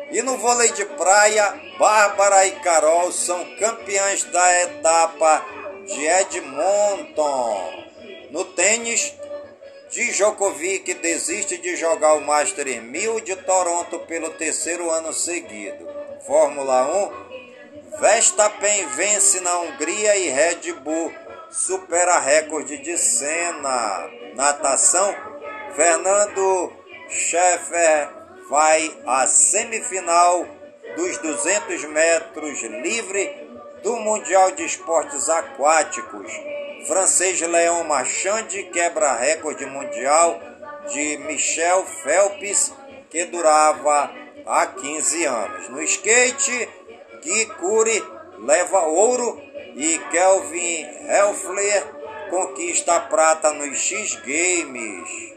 E 0.09 0.21
no 0.21 0.37
vôlei 0.37 0.71
de 0.71 0.85
praia, 0.85 1.53
Bárbara 1.77 2.45
e 2.45 2.51
Carol 2.59 3.11
são 3.11 3.43
campeãs 3.57 4.23
da 4.23 4.61
etapa 4.61 5.45
de 5.85 6.05
Edmonton. 6.05 7.83
No 8.31 8.45
tênis, 8.45 9.13
Djokovic 9.89 10.93
desiste 10.95 11.57
de 11.57 11.75
jogar 11.75 12.13
o 12.13 12.21
Master 12.21 12.81
1000 12.81 13.21
de 13.21 13.35
Toronto 13.35 13.99
pelo 13.99 14.29
terceiro 14.31 14.89
ano 14.89 15.13
seguido. 15.13 15.87
Fórmula 16.25 17.09
1, 17.93 17.99
Verstappen 17.99 18.87
vence 18.89 19.39
na 19.41 19.59
Hungria 19.59 20.15
e 20.17 20.29
Red 20.29 20.73
Bull 20.83 21.13
supera 21.49 22.19
recorde 22.19 22.77
de 22.77 22.97
Senna. 22.97 24.09
Natação, 24.35 25.15
Fernando 25.75 26.71
Scheffer 27.09 28.16
vai 28.49 28.95
à 29.05 29.27
semifinal 29.27 30.47
dos 30.95 31.17
200 31.17 31.83
metros 31.85 32.61
livre 32.61 33.47
do 33.83 33.97
Mundial 33.97 34.51
de 34.51 34.63
Esportes 34.63 35.29
Aquáticos. 35.29 36.31
Francês 36.87 37.39
Leon 37.41 37.83
Marchand 37.83 38.47
quebra 38.71 39.15
recorde 39.15 39.65
mundial 39.65 40.39
de 40.91 41.17
Michel 41.17 41.85
Phelps, 41.85 42.73
que 43.09 43.25
durava 43.25 44.11
há 44.45 44.65
15 44.67 45.25
anos. 45.25 45.69
No 45.69 45.81
skate, 45.83 46.69
Gui 47.21 47.45
Curi 47.59 48.01
leva 48.39 48.79
ouro 48.85 49.41
e 49.75 49.99
Kelvin 50.09 50.85
Helfler 51.09 51.83
conquista 52.29 52.99
prata 53.01 53.51
nos 53.53 53.77
X 53.77 54.15
Games. 54.15 55.36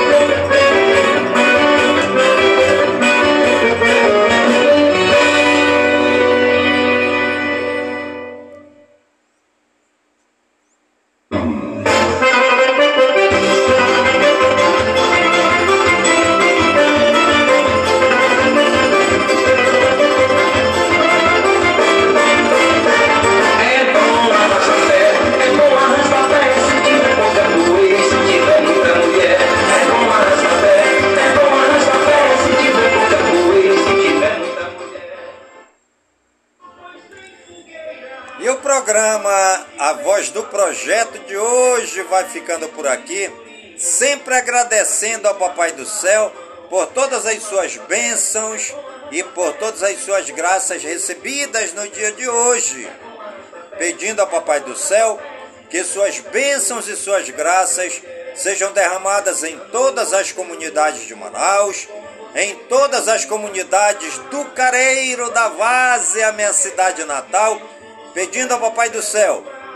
Projeto 40.81 41.19
de 41.27 41.37
hoje 41.37 42.01
vai 42.01 42.27
ficando 42.27 42.67
por 42.69 42.87
aqui, 42.87 43.31
sempre 43.77 44.33
agradecendo 44.33 45.27
ao 45.27 45.35
Papai 45.35 45.73
do 45.73 45.85
Céu 45.85 46.33
por 46.71 46.87
todas 46.87 47.23
as 47.27 47.43
suas 47.43 47.77
bênçãos 47.77 48.73
e 49.11 49.21
por 49.21 49.53
todas 49.57 49.83
as 49.83 49.99
suas 49.99 50.27
graças 50.31 50.81
recebidas 50.81 51.71
no 51.73 51.87
dia 51.87 52.11
de 52.13 52.27
hoje. 52.27 52.89
Pedindo 53.77 54.21
ao 54.21 54.27
Papai 54.27 54.61
do 54.61 54.75
Céu 54.75 55.21
que 55.69 55.83
suas 55.83 56.19
bênçãos 56.19 56.87
e 56.87 56.95
suas 56.95 57.29
graças 57.29 58.01
sejam 58.33 58.73
derramadas 58.73 59.43
em 59.43 59.59
todas 59.71 60.13
as 60.13 60.31
comunidades 60.31 61.05
de 61.05 61.13
Manaus, 61.13 61.87
em 62.33 62.55
todas 62.67 63.07
as 63.07 63.23
comunidades 63.23 64.17
do 64.31 64.45
Careiro, 64.45 65.29
da 65.29 65.47
Várzea, 65.47 66.31
minha 66.31 66.53
cidade 66.53 67.03
natal, 67.03 67.61
pedindo 68.15 68.55
ao 68.55 68.59
Papai 68.59 68.89
do 68.89 69.03
Céu 69.03 69.60